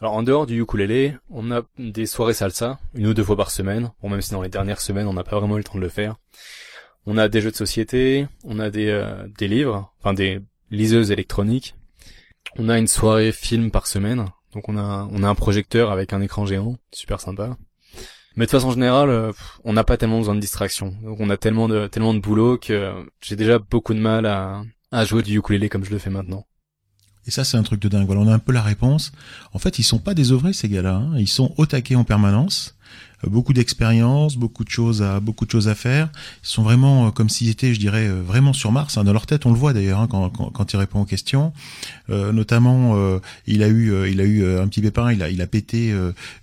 Alors 0.00 0.14
en 0.14 0.22
dehors 0.22 0.46
du 0.46 0.62
ukulélé, 0.62 1.16
on 1.28 1.50
a 1.50 1.62
des 1.78 2.06
soirées 2.06 2.32
salsa, 2.32 2.78
une 2.94 3.08
ou 3.08 3.14
deux 3.14 3.24
fois 3.24 3.36
par 3.36 3.50
semaine. 3.50 3.90
Bon 4.00 4.08
même 4.08 4.22
si 4.22 4.30
dans 4.30 4.42
les 4.42 4.48
dernières 4.48 4.80
semaines 4.80 5.08
on 5.08 5.12
n'a 5.12 5.24
pas 5.24 5.38
vraiment 5.38 5.56
eu 5.56 5.58
le 5.58 5.64
temps 5.64 5.74
de 5.74 5.80
le 5.80 5.88
faire. 5.88 6.16
On 7.06 7.16
a 7.16 7.28
des 7.28 7.40
jeux 7.40 7.50
de 7.50 7.56
société, 7.56 8.26
on 8.44 8.58
a 8.58 8.70
des, 8.70 8.88
euh, 8.88 9.26
des 9.38 9.48
livres, 9.48 9.92
enfin 9.98 10.14
des 10.14 10.40
liseuses 10.70 11.10
électroniques. 11.10 11.74
On 12.58 12.68
a 12.68 12.78
une 12.78 12.86
soirée 12.86 13.32
film 13.32 13.70
par 13.70 13.86
semaine, 13.86 14.26
donc 14.54 14.68
on 14.68 14.76
a 14.76 15.08
on 15.10 15.22
a 15.22 15.28
un 15.28 15.34
projecteur 15.34 15.90
avec 15.90 16.12
un 16.12 16.20
écran 16.20 16.46
géant, 16.46 16.76
super 16.92 17.20
sympa. 17.20 17.56
Mais 18.36 18.46
de 18.46 18.50
façon 18.50 18.70
générale, 18.70 19.10
euh, 19.10 19.32
on 19.64 19.72
n'a 19.72 19.84
pas 19.84 19.96
tellement 19.96 20.18
besoin 20.18 20.34
de 20.34 20.40
distraction. 20.40 20.94
Donc 21.02 21.20
on 21.20 21.30
a 21.30 21.36
tellement 21.36 21.68
de 21.68 21.86
tellement 21.86 22.14
de 22.14 22.20
boulot 22.20 22.58
que 22.58 22.92
j'ai 23.20 23.36
déjà 23.36 23.58
beaucoup 23.58 23.94
de 23.94 24.00
mal 24.00 24.26
à 24.26 24.62
à 24.92 25.04
jouer 25.04 25.22
du 25.22 25.38
ukulélé 25.38 25.68
comme 25.68 25.84
je 25.84 25.90
le 25.90 25.98
fais 25.98 26.10
maintenant. 26.10 26.46
Et 27.26 27.30
ça, 27.30 27.44
c'est 27.44 27.56
un 27.56 27.62
truc 27.62 27.80
de 27.80 27.88
dingue. 27.88 28.06
Voilà, 28.06 28.22
on 28.22 28.28
a 28.28 28.34
un 28.34 28.38
peu 28.38 28.52
la 28.52 28.62
réponse. 28.62 29.12
En 29.52 29.58
fait, 29.58 29.78
ils 29.78 29.82
sont 29.82 29.98
pas 29.98 30.14
désœuvrés 30.14 30.52
ces 30.52 30.68
gars-là. 30.68 30.96
Hein. 30.96 31.18
Ils 31.18 31.28
sont 31.28 31.54
au 31.58 31.66
taquet 31.66 31.94
en 31.94 32.04
permanence 32.04 32.76
beaucoup 33.28 33.52
d'expérience, 33.52 34.36
beaucoup 34.36 34.64
de 34.64 34.70
choses 34.70 35.02
à 35.02 35.20
beaucoup 35.20 35.44
de 35.44 35.50
choses 35.50 35.68
à 35.68 35.74
faire. 35.74 36.08
Ils 36.42 36.48
sont 36.48 36.62
vraiment 36.62 37.08
euh, 37.08 37.10
comme 37.10 37.28
s'ils 37.28 37.50
étaient, 37.50 37.74
je 37.74 37.80
dirais, 37.80 38.06
euh, 38.06 38.22
vraiment 38.22 38.52
sur 38.52 38.72
Mars. 38.72 38.96
Hein. 38.96 39.04
Dans 39.04 39.12
leur 39.12 39.26
tête, 39.26 39.44
on 39.46 39.52
le 39.52 39.58
voit 39.58 39.72
d'ailleurs 39.72 40.00
hein, 40.00 40.08
quand, 40.10 40.30
quand, 40.30 40.50
quand, 40.50 40.72
il 40.72 40.76
répond 40.76 41.00
aux 41.00 41.04
questions. 41.04 41.52
Euh, 42.08 42.32
notamment, 42.32 42.92
euh, 42.96 43.18
il 43.46 43.62
a 43.62 43.68
eu, 43.68 44.10
il 44.10 44.20
a 44.20 44.24
eu 44.24 44.58
un 44.58 44.66
petit 44.68 44.80
pépin. 44.80 45.12
Il 45.12 45.22
a, 45.22 45.28
il 45.28 45.42
a 45.42 45.46
pété 45.46 45.94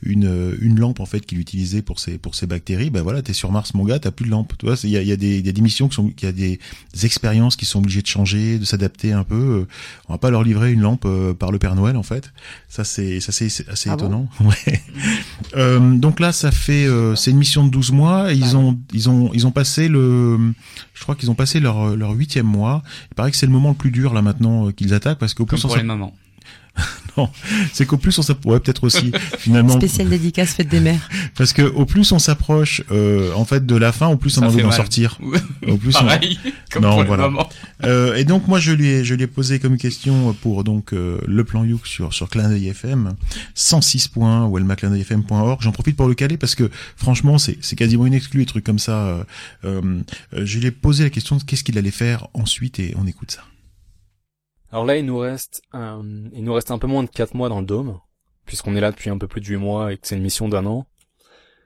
une, 0.03 0.57
une 0.61 0.79
lampe 0.79 0.99
en 0.99 1.05
fait 1.05 1.21
qu'il 1.21 1.39
utilisait 1.39 1.81
pour 1.81 1.99
ses 1.99 2.17
pour 2.17 2.35
ses 2.35 2.47
bactéries. 2.47 2.89
Ben 2.89 3.01
voilà, 3.01 3.21
t'es 3.21 3.33
sur 3.33 3.51
Mars, 3.51 3.73
mon 3.73 3.83
gars, 3.83 3.99
t'as 3.99 4.11
plus 4.11 4.25
de 4.25 4.31
lampe. 4.31 4.53
Tu 4.57 4.65
vois, 4.65 4.75
il 4.83 4.89
y 4.89 4.97
a, 4.97 5.01
y 5.01 5.11
a 5.11 5.15
des, 5.15 5.41
des 5.41 5.61
missions 5.61 5.87
qui 5.87 5.95
sont, 5.95 6.11
il 6.17 6.23
y 6.23 6.27
a 6.27 6.31
des, 6.31 6.59
expériences 7.03 7.55
qui 7.55 7.65
sont 7.65 7.79
obligées 7.79 8.01
de 8.01 8.07
changer, 8.07 8.59
de 8.59 8.65
s'adapter 8.65 9.13
un 9.13 9.23
peu. 9.23 9.65
On 10.09 10.13
va 10.13 10.17
pas 10.17 10.29
leur 10.29 10.43
livrer 10.43 10.71
une 10.71 10.81
lampe 10.81 11.07
par 11.39 11.51
le 11.51 11.59
Père 11.59 11.75
Noël 11.75 11.95
en 11.95 12.03
fait. 12.03 12.31
Ça 12.69 12.83
c'est, 12.83 13.19
ça 13.19 13.31
c'est 13.31 13.47
assez 13.69 13.89
ah 13.89 13.93
étonnant. 13.93 14.27
ouais. 14.41 15.79
donc 15.97 16.19
là, 16.19 16.31
ça 16.37 16.51
fait 16.51 16.85
euh, 16.85 17.15
c'est 17.15 17.31
une 17.31 17.37
mission 17.37 17.65
de 17.65 17.71
12 17.71 17.91
mois. 17.91 18.31
Et 18.31 18.35
ils 18.35 18.55
ont, 18.55 18.77
ils 18.93 19.09
ont, 19.09 19.31
ils 19.33 19.47
ont 19.47 19.51
passé 19.51 19.87
le, 19.87 20.37
je 20.93 21.03
crois 21.03 21.15
qu'ils 21.15 21.31
ont 21.31 21.35
passé 21.35 21.59
leur 21.59 21.95
leur 21.95 22.11
huitième 22.11 22.45
mois. 22.45 22.83
Il 23.11 23.15
paraît 23.15 23.31
que 23.31 23.37
c'est 23.37 23.45
le 23.45 23.51
moment 23.51 23.69
le 23.69 23.75
plus 23.75 23.91
dur 23.91 24.13
là 24.13 24.21
maintenant 24.21 24.67
euh, 24.67 24.71
qu'ils 24.71 24.93
attaquent 24.93 25.19
parce 25.19 25.33
qu'au 25.33 25.45
plus 25.45 25.61
pour 25.61 25.75
les 25.75 25.83
mamans. 25.83 26.13
non, 27.17 27.29
c'est 27.73 27.85
qu'au 27.85 27.97
plus 27.97 28.17
on 28.17 28.21
s'approche, 28.21 28.53
ouais, 28.53 28.59
peut-être 28.59 28.83
aussi 28.83 29.11
finalement. 29.37 29.73
Spéciale 29.73 30.09
dédicace 30.09 30.53
fête 30.53 30.69
des 30.69 30.79
mères. 30.79 31.09
Parce 31.35 31.53
que 31.53 31.61
au 31.61 31.85
plus 31.85 32.11
on 32.11 32.19
s'approche, 32.19 32.81
euh, 32.91 33.33
en 33.33 33.45
fait, 33.45 33.65
de 33.65 33.75
la 33.75 33.91
fin, 33.91 34.07
au 34.07 34.17
plus 34.17 34.37
on 34.37 34.43
a 34.43 34.47
envie 34.47 34.61
d'en 34.61 34.71
sortir. 34.71 35.19
au 35.67 35.77
plus 35.77 35.93
Pareil, 35.93 36.39
comme 36.71 36.83
non, 36.83 37.03
voilà. 37.03 37.31
Euh, 37.83 38.15
et 38.15 38.23
donc 38.23 38.47
moi 38.47 38.59
je 38.59 38.71
lui 38.71 38.87
ai, 38.87 39.03
je 39.03 39.13
lui 39.15 39.23
ai 39.23 39.27
posé 39.27 39.59
comme 39.59 39.77
question 39.77 40.33
pour 40.41 40.63
donc 40.63 40.93
euh, 40.93 41.19
le 41.27 41.43
plan 41.43 41.63
Youk 41.63 41.85
sur 41.87 42.13
sur 42.13 42.29
Clin 42.29 42.51
FM 42.51 43.15
106 43.55 44.07
points 44.09 44.45
ou 44.45 44.57
elmaclindeuilfm.org. 44.57 45.61
J'en 45.61 45.71
profite 45.71 45.95
pour 45.95 46.07
le 46.07 46.15
caler 46.15 46.37
parce 46.37 46.55
que 46.55 46.69
franchement 46.95 47.37
c'est 47.37 47.57
c'est 47.61 47.75
quasiment 47.75 48.05
une 48.05 48.13
exclue 48.13 48.41
des 48.41 48.45
trucs 48.45 48.63
comme 48.63 48.79
ça. 48.79 49.07
Euh, 49.07 49.23
euh, 49.65 50.01
je 50.33 50.59
lui 50.59 50.67
ai 50.67 50.71
posé 50.71 51.03
la 51.03 51.09
question 51.09 51.35
de 51.35 51.43
qu'est-ce 51.43 51.63
qu'il 51.63 51.77
allait 51.77 51.91
faire 51.91 52.27
ensuite 52.33 52.79
et 52.79 52.93
on 52.97 53.07
écoute 53.07 53.31
ça. 53.31 53.43
Alors 54.71 54.85
là, 54.85 54.97
il 54.97 55.05
nous 55.05 55.17
reste, 55.17 55.61
euh, 55.75 56.27
il 56.33 56.43
nous 56.43 56.53
reste 56.53 56.71
un 56.71 56.77
peu 56.77 56.87
moins 56.87 57.03
de 57.03 57.09
4 57.09 57.33
mois 57.33 57.49
dans 57.49 57.59
le 57.59 57.65
dôme, 57.65 57.99
puisqu'on 58.45 58.75
est 58.75 58.81
là 58.81 58.91
depuis 58.91 59.09
un 59.09 59.17
peu 59.17 59.27
plus 59.27 59.41
de 59.41 59.45
8 59.45 59.57
mois 59.57 59.93
et 59.93 59.97
que 59.97 60.07
c'est 60.07 60.15
une 60.15 60.23
mission 60.23 60.49
d'un 60.49 60.65
an. 60.65 60.85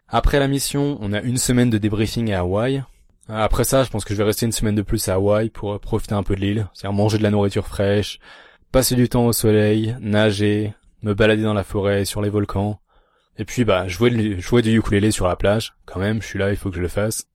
Après 0.08 0.40
la 0.40 0.48
mission, 0.48 0.98
on 1.02 1.14
a 1.14 1.22
une 1.22 1.38
semaine 1.38 1.70
de 1.70 1.78
débriefing 1.78 2.32
à 2.32 2.40
Hawaï. 2.40 2.84
Après 3.28 3.64
ça, 3.64 3.84
je 3.84 3.90
pense 3.90 4.04
que 4.04 4.14
je 4.14 4.18
vais 4.18 4.26
rester 4.26 4.46
une 4.46 4.52
semaine 4.52 4.76
de 4.76 4.82
plus 4.82 5.08
à 5.08 5.16
Hawaï 5.16 5.50
pour 5.50 5.80
profiter 5.80 6.14
un 6.14 6.24
peu 6.24 6.36
de 6.36 6.42
l'île, 6.42 6.68
c'est-à-dire 6.74 6.96
manger 6.96 7.18
de 7.18 7.24
la 7.24 7.32
nourriture 7.32 7.66
fraîche, 7.68 8.20
passer 8.72 8.96
du 8.96 9.08
temps 9.10 9.26
au 9.26 9.34
soleil, 9.34 9.96
nager, 10.02 10.74
me 11.02 11.14
balader 11.14 11.44
dans 11.44 11.54
la 11.54 11.64
forêt, 11.64 12.06
sur 12.06 12.22
les 12.22 12.30
volcans, 12.30 12.80
et 13.38 13.46
puis 13.46 13.64
bah 13.64 13.88
jouer, 13.88 14.40
jouer 14.40 14.62
du 14.62 14.78
ukulélé 14.78 15.12
sur 15.12 15.28
la 15.28 15.36
plage. 15.36 15.74
Quand 15.86 16.00
même, 16.00 16.22
je 16.22 16.28
suis 16.28 16.40
là, 16.40 16.52
il 16.52 16.58
faut 16.58 16.70
que 16.70 16.76
je 16.76 16.82
le 16.82 16.88
fasse. 16.88 17.28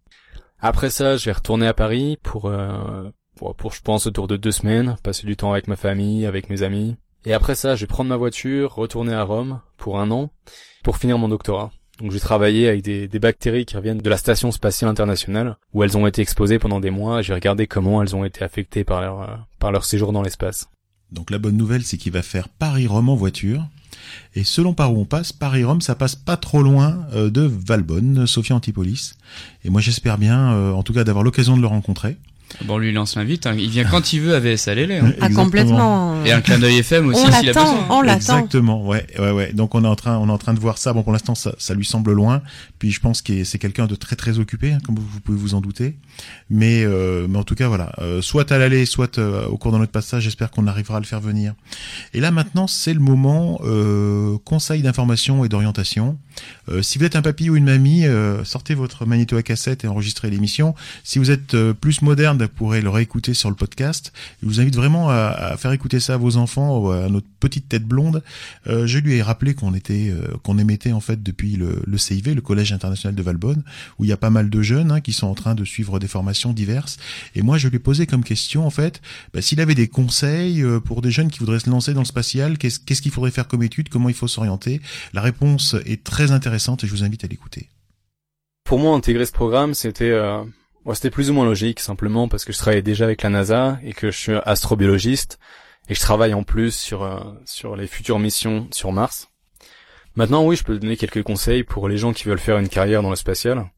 Après 0.60 0.90
ça, 0.90 1.16
je 1.16 1.26
vais 1.26 1.32
retourner 1.32 1.66
à 1.66 1.74
Paris 1.74 2.18
pour 2.22 2.46
euh, 2.46 3.10
pour, 3.36 3.72
je 3.72 3.82
pense 3.82 4.06
autour 4.06 4.26
de 4.28 4.36
deux 4.36 4.52
semaines, 4.52 4.96
passer 5.02 5.26
du 5.26 5.36
temps 5.36 5.52
avec 5.52 5.68
ma 5.68 5.76
famille, 5.76 6.26
avec 6.26 6.50
mes 6.50 6.62
amis. 6.62 6.96
Et 7.24 7.32
après 7.32 7.54
ça, 7.54 7.74
je 7.74 7.82
vais 7.82 7.86
prendre 7.86 8.08
ma 8.08 8.16
voiture, 8.16 8.74
retourner 8.74 9.12
à 9.12 9.22
Rome 9.22 9.60
pour 9.76 10.00
un 10.00 10.10
an, 10.10 10.30
pour 10.82 10.96
finir 10.96 11.18
mon 11.18 11.28
doctorat. 11.28 11.70
Donc 12.00 12.12
j'ai 12.12 12.20
travaillé 12.20 12.68
avec 12.68 12.82
des, 12.82 13.08
des, 13.08 13.18
bactéries 13.18 13.64
qui 13.64 13.76
reviennent 13.76 13.98
de 13.98 14.10
la 14.10 14.18
station 14.18 14.52
spatiale 14.52 14.90
internationale, 14.90 15.56
où 15.72 15.82
elles 15.82 15.96
ont 15.96 16.06
été 16.06 16.20
exposées 16.20 16.58
pendant 16.58 16.78
des 16.78 16.90
mois, 16.90 17.20
et 17.20 17.22
j'ai 17.22 17.32
regardé 17.32 17.66
comment 17.66 18.02
elles 18.02 18.14
ont 18.14 18.24
été 18.24 18.44
affectées 18.44 18.84
par 18.84 19.00
leur, 19.00 19.22
euh, 19.22 19.34
par 19.58 19.72
leur 19.72 19.84
séjour 19.84 20.12
dans 20.12 20.22
l'espace. 20.22 20.68
Donc 21.10 21.30
la 21.30 21.38
bonne 21.38 21.56
nouvelle, 21.56 21.84
c'est 21.84 21.96
qu'il 21.96 22.12
va 22.12 22.22
faire 22.22 22.48
Paris-Rome 22.48 23.08
en 23.08 23.16
voiture. 23.16 23.64
Et 24.34 24.44
selon 24.44 24.74
par 24.74 24.92
où 24.92 25.00
on 25.00 25.04
passe, 25.04 25.32
Paris-Rome, 25.32 25.80
ça 25.80 25.94
passe 25.94 26.16
pas 26.16 26.36
trop 26.36 26.62
loin 26.62 27.06
euh, 27.14 27.30
de 27.30 27.42
Valbonne, 27.42 28.26
Sophia 28.26 28.54
Antipolis. 28.54 29.14
Et 29.64 29.70
moi 29.70 29.80
j'espère 29.80 30.18
bien, 30.18 30.52
euh, 30.52 30.72
en 30.72 30.82
tout 30.82 30.92
cas, 30.92 31.04
d'avoir 31.04 31.24
l'occasion 31.24 31.56
de 31.56 31.62
le 31.62 31.66
rencontrer. 31.66 32.18
Bon, 32.64 32.78
lui 32.78 32.92
lance 32.92 33.16
l'invite. 33.16 33.46
Hein. 33.46 33.54
Il 33.58 33.70
vient 33.70 33.84
quand 33.84 34.12
il 34.12 34.20
veut 34.20 34.34
à 34.34 34.40
VSLL. 34.40 34.92
Hein. 34.92 35.12
Ah, 35.20 35.28
complètement. 35.28 36.24
Et 36.24 36.32
un 36.32 36.40
clin 36.40 36.58
d'œil 36.58 36.78
FM 36.78 37.08
aussi 37.08 37.20
s'il 37.20 37.50
a 37.50 37.52
besoin. 37.52 37.86
On 37.90 38.00
l'attend. 38.00 38.38
Exactement. 38.38 38.86
Ouais, 38.86 39.06
ouais, 39.18 39.30
ouais. 39.30 39.52
Donc 39.52 39.74
on 39.74 39.84
est 39.84 39.88
en 39.88 39.96
train, 39.96 40.16
on 40.18 40.28
est 40.28 40.32
en 40.32 40.38
train 40.38 40.54
de 40.54 40.60
voir 40.60 40.78
ça. 40.78 40.92
Bon, 40.92 41.02
pour 41.02 41.12
l'instant, 41.12 41.34
ça, 41.34 41.54
ça 41.58 41.74
lui 41.74 41.84
semble 41.84 42.12
loin. 42.12 42.42
Puis 42.78 42.90
je 42.92 43.00
pense 43.00 43.22
que 43.22 43.44
c'est 43.44 43.58
quelqu'un 43.58 43.86
de 43.86 43.94
très 43.94 44.16
très 44.16 44.38
occupé, 44.38 44.72
hein, 44.72 44.78
comme 44.84 44.96
vous 44.96 45.20
pouvez 45.20 45.38
vous 45.38 45.54
en 45.54 45.60
douter. 45.60 45.96
Mais, 46.48 46.82
euh, 46.84 47.26
mais 47.28 47.38
en 47.38 47.44
tout 47.44 47.54
cas, 47.54 47.68
voilà. 47.68 47.92
Euh, 47.98 48.22
soit 48.22 48.50
à 48.52 48.58
l'aller, 48.58 48.86
soit 48.86 49.18
euh, 49.18 49.46
au 49.46 49.58
cours 49.58 49.72
de 49.72 49.78
notre 49.78 49.92
passage. 49.92 50.22
J'espère 50.22 50.50
qu'on 50.50 50.66
arrivera 50.66 50.98
à 50.98 51.00
le 51.00 51.06
faire 51.06 51.20
venir. 51.20 51.54
Et 52.14 52.20
là 52.20 52.30
maintenant, 52.30 52.66
c'est 52.66 52.94
le 52.94 53.00
moment 53.00 53.60
euh, 53.64 54.38
conseil 54.44 54.82
d'information 54.82 55.44
et 55.44 55.48
d'orientation. 55.48 56.18
Euh, 56.68 56.82
si 56.82 56.98
vous 56.98 57.04
êtes 57.04 57.16
un 57.16 57.22
papy 57.22 57.50
ou 57.50 57.56
une 57.56 57.64
mamie, 57.64 58.04
sortez 58.44 58.74
votre 58.74 59.06
magnéto 59.06 59.36
à 59.36 59.42
cassette 59.42 59.84
et 59.84 59.88
enregistrez 59.88 60.30
l'émission. 60.30 60.74
Si 61.04 61.18
vous 61.18 61.30
êtes 61.30 61.56
plus 61.72 62.02
moderne, 62.02 62.42
vous 62.42 62.48
pourrez 62.48 62.80
le 62.80 62.90
réécouter 62.90 63.34
sur 63.34 63.48
le 63.48 63.56
podcast. 63.56 64.12
Je 64.42 64.46
vous 64.46 64.60
invite 64.60 64.76
vraiment 64.76 65.10
à, 65.10 65.28
à 65.28 65.56
faire 65.56 65.72
écouter 65.72 66.00
ça 66.00 66.14
à 66.14 66.16
vos 66.16 66.36
enfants 66.36 66.90
à 66.90 67.08
notre 67.08 67.26
petite 67.40 67.68
tête 67.68 67.84
blonde. 67.84 68.22
je 68.66 68.98
lui 68.98 69.14
ai 69.14 69.22
rappelé 69.22 69.54
qu'on 69.54 69.74
était, 69.74 70.12
qu'on 70.42 70.58
émettait 70.58 70.92
en 70.92 71.00
fait 71.00 71.22
depuis 71.22 71.56
le, 71.56 71.82
le 71.86 71.98
CIV, 71.98 72.34
le 72.34 72.40
Collège 72.40 72.72
international 72.72 73.14
de 73.14 73.22
Valbonne, 73.22 73.62
où 73.98 74.04
il 74.04 74.08
y 74.08 74.12
a 74.12 74.16
pas 74.16 74.30
mal 74.30 74.50
de 74.50 74.62
jeunes 74.62 74.92
hein, 74.92 75.00
qui 75.00 75.12
sont 75.12 75.26
en 75.26 75.34
train 75.34 75.54
de 75.54 75.64
suivre 75.64 75.98
des 75.98 76.08
formations 76.08 76.52
diverses. 76.52 76.98
Et 77.34 77.42
moi, 77.42 77.58
je 77.58 77.68
lui 77.68 77.76
ai 77.76 77.80
posé 77.80 78.06
comme 78.06 78.24
question, 78.24 78.66
en 78.66 78.70
fait, 78.70 79.00
bah, 79.32 79.42
s'il 79.42 79.60
avait 79.60 79.74
des 79.74 79.88
conseils 79.88 80.62
euh, 80.62 80.80
pour 80.80 81.02
des 81.02 81.10
jeunes 81.10 81.30
qui 81.30 81.38
voudraient 81.38 81.60
se 81.60 81.70
lancer 81.70 81.94
dans 81.94 82.00
le 82.00 82.06
spatial, 82.06 82.58
qu'est-ce 82.58 83.02
qu'il 83.02 83.12
faudrait 83.12 83.30
faire 83.30 83.48
comme 83.48 83.62
étude, 83.62 83.88
comment 83.88 84.08
il 84.08 84.14
faut 84.14 84.28
s'orienter? 84.28 84.80
La 85.12 85.20
réponse 85.20 85.76
est 85.84 86.02
très 86.02 86.30
intéressante 86.32 86.55
Pour 88.64 88.78
moi, 88.80 88.96
intégrer 88.96 89.26
ce 89.26 89.32
programme, 89.32 89.74
c'était 89.74 90.10
euh, 90.10 90.42
c'était 90.92 91.10
plus 91.10 91.30
ou 91.30 91.34
moins 91.34 91.44
logique, 91.44 91.80
simplement 91.80 92.28
parce 92.28 92.44
que 92.44 92.52
je 92.52 92.58
travaillais 92.58 92.82
déjà 92.82 93.04
avec 93.04 93.22
la 93.22 93.30
NASA 93.30 93.78
et 93.84 93.92
que 93.92 94.10
je 94.10 94.18
suis 94.18 94.32
astrobiologiste 94.44 95.38
et 95.88 95.94
je 95.94 96.00
travaille 96.00 96.34
en 96.34 96.42
plus 96.42 96.74
sur 96.74 97.02
euh, 97.02 97.20
sur 97.44 97.76
les 97.76 97.86
futures 97.86 98.18
missions 98.18 98.68
sur 98.72 98.92
Mars. 98.92 99.28
Maintenant, 100.16 100.44
oui, 100.44 100.56
je 100.56 100.64
peux 100.64 100.78
donner 100.78 100.96
quelques 100.96 101.22
conseils 101.22 101.62
pour 101.62 101.88
les 101.88 101.98
gens 101.98 102.12
qui 102.12 102.24
veulent 102.24 102.38
faire 102.38 102.58
une 102.58 102.68
carrière 102.68 103.02
dans 103.02 103.10
le 103.10 103.16
spatial. 103.16 103.70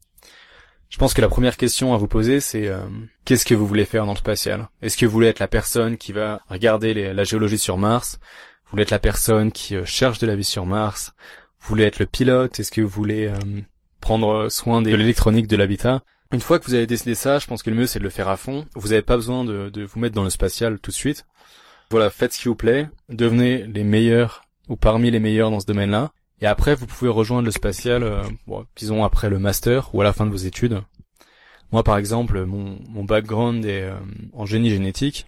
Je 0.89 0.97
pense 0.97 1.13
que 1.13 1.21
la 1.21 1.29
première 1.29 1.57
question 1.57 1.93
à 1.93 1.97
vous 1.97 2.07
poser, 2.07 2.39
c'est 2.39 2.67
euh, 2.67 2.79
qu'est-ce 3.25 3.45
que 3.45 3.53
vous 3.53 3.67
voulez 3.67 3.85
faire 3.85 4.05
dans 4.05 4.13
le 4.13 4.17
spatial? 4.17 4.69
Est-ce 4.81 4.97
que 4.97 5.05
vous 5.05 5.11
voulez 5.11 5.27
être 5.27 5.39
la 5.39 5.47
personne 5.47 5.97
qui 5.97 6.13
va 6.13 6.41
regarder 6.49 7.13
la 7.13 7.23
géologie 7.23 7.59
sur 7.59 7.77
Mars? 7.77 8.19
Vous 8.65 8.71
voulez 8.71 8.83
être 8.83 8.91
la 8.91 8.99
personne 8.99 9.51
qui 9.51 9.75
cherche 9.85 10.17
de 10.17 10.25
la 10.25 10.35
vie 10.35 10.43
sur 10.43 10.65
Mars? 10.65 11.13
Vous 11.61 11.69
voulez 11.69 11.83
être 11.83 11.99
le 11.99 12.05
pilote 12.05 12.59
Est-ce 12.59 12.71
que 12.71 12.81
vous 12.81 12.87
voulez 12.87 13.27
euh, 13.27 13.61
prendre 14.01 14.49
soin 14.49 14.81
de 14.81 14.93
l'électronique 14.93 15.47
de 15.47 15.55
l'habitat? 15.55 16.01
Une 16.31 16.41
fois 16.41 16.59
que 16.59 16.65
vous 16.65 16.75
avez 16.75 16.87
décidé 16.87 17.15
ça, 17.15 17.39
je 17.39 17.47
pense 17.47 17.63
que 17.63 17.69
le 17.69 17.75
mieux 17.75 17.87
c'est 17.87 17.99
de 17.99 18.03
le 18.03 18.09
faire 18.09 18.27
à 18.27 18.37
fond. 18.37 18.65
Vous 18.75 18.89
n'avez 18.89 19.01
pas 19.01 19.15
besoin 19.15 19.43
de, 19.43 19.69
de 19.69 19.83
vous 19.83 19.99
mettre 19.99 20.15
dans 20.15 20.23
le 20.23 20.29
spatial 20.29 20.79
tout 20.79 20.91
de 20.91 20.95
suite. 20.95 21.25
Voilà, 21.89 22.09
faites 22.09 22.33
ce 22.33 22.39
qui 22.39 22.47
vous 22.47 22.55
plaît, 22.55 22.87
devenez 23.09 23.65
les 23.65 23.83
meilleurs 23.83 24.43
ou 24.67 24.75
parmi 24.75 25.09
les 25.09 25.19
meilleurs 25.19 25.49
dans 25.49 25.59
ce 25.59 25.65
domaine-là. 25.65 26.11
Et 26.41 26.45
après, 26.45 26.75
vous 26.75 26.85
pouvez 26.85 27.09
rejoindre 27.09 27.45
le 27.45 27.51
spatial, 27.51 28.03
euh, 28.03 28.21
bon, 28.47 28.65
disons 28.75 29.03
après 29.03 29.29
le 29.29 29.39
master 29.39 29.93
ou 29.93 30.01
à 30.01 30.03
la 30.03 30.13
fin 30.13 30.25
de 30.25 30.31
vos 30.31 30.37
études. 30.37 30.81
Moi, 31.71 31.83
par 31.83 31.97
exemple, 31.97 32.45
mon, 32.45 32.79
mon 32.89 33.03
background 33.03 33.65
est 33.65 33.83
euh, 33.83 33.95
en 34.33 34.45
génie 34.45 34.69
génétique 34.69 35.27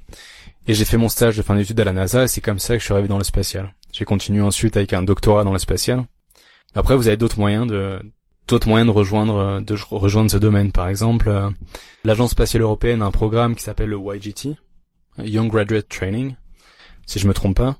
et 0.67 0.73
j'ai 0.73 0.85
fait 0.85 0.97
mon 0.97 1.09
stage 1.09 1.35
de 1.35 1.41
fin 1.41 1.55
d'études 1.55 1.79
à 1.79 1.83
la 1.83 1.93
NASA 1.93 2.23
et 2.23 2.27
c'est 2.27 2.41
comme 2.41 2.59
ça 2.59 2.75
que 2.75 2.79
je 2.79 2.85
suis 2.85 2.93
arrivé 2.93 3.07
dans 3.07 3.17
le 3.17 3.23
spatial. 3.23 3.73
J'ai 3.91 4.05
continué 4.05 4.41
ensuite 4.41 4.77
avec 4.77 4.93
un 4.93 5.03
doctorat 5.03 5.43
dans 5.43 5.53
le 5.53 5.59
spatial. 5.59 6.05
Après, 6.75 6.95
vous 6.95 7.07
avez 7.07 7.17
d'autres 7.17 7.39
moyens 7.39 7.67
de 7.67 7.99
d'autres 8.47 8.67
moyens 8.67 8.87
de 8.87 8.95
rejoindre 8.95 9.35
euh, 9.37 9.61
de 9.61 9.75
rejoindre 9.89 10.31
ce 10.31 10.37
domaine. 10.37 10.71
Par 10.71 10.87
exemple, 10.87 11.29
euh, 11.29 11.49
l'agence 12.03 12.31
spatiale 12.31 12.63
européenne 12.63 13.01
a 13.01 13.05
un 13.05 13.11
programme 13.11 13.55
qui 13.55 13.63
s'appelle 13.63 13.89
le 13.89 13.97
YGT, 13.97 14.55
Young 15.23 15.49
Graduate 15.49 15.87
Training, 15.87 16.35
si 17.05 17.19
je 17.19 17.27
me 17.27 17.33
trompe 17.33 17.57
pas. 17.57 17.77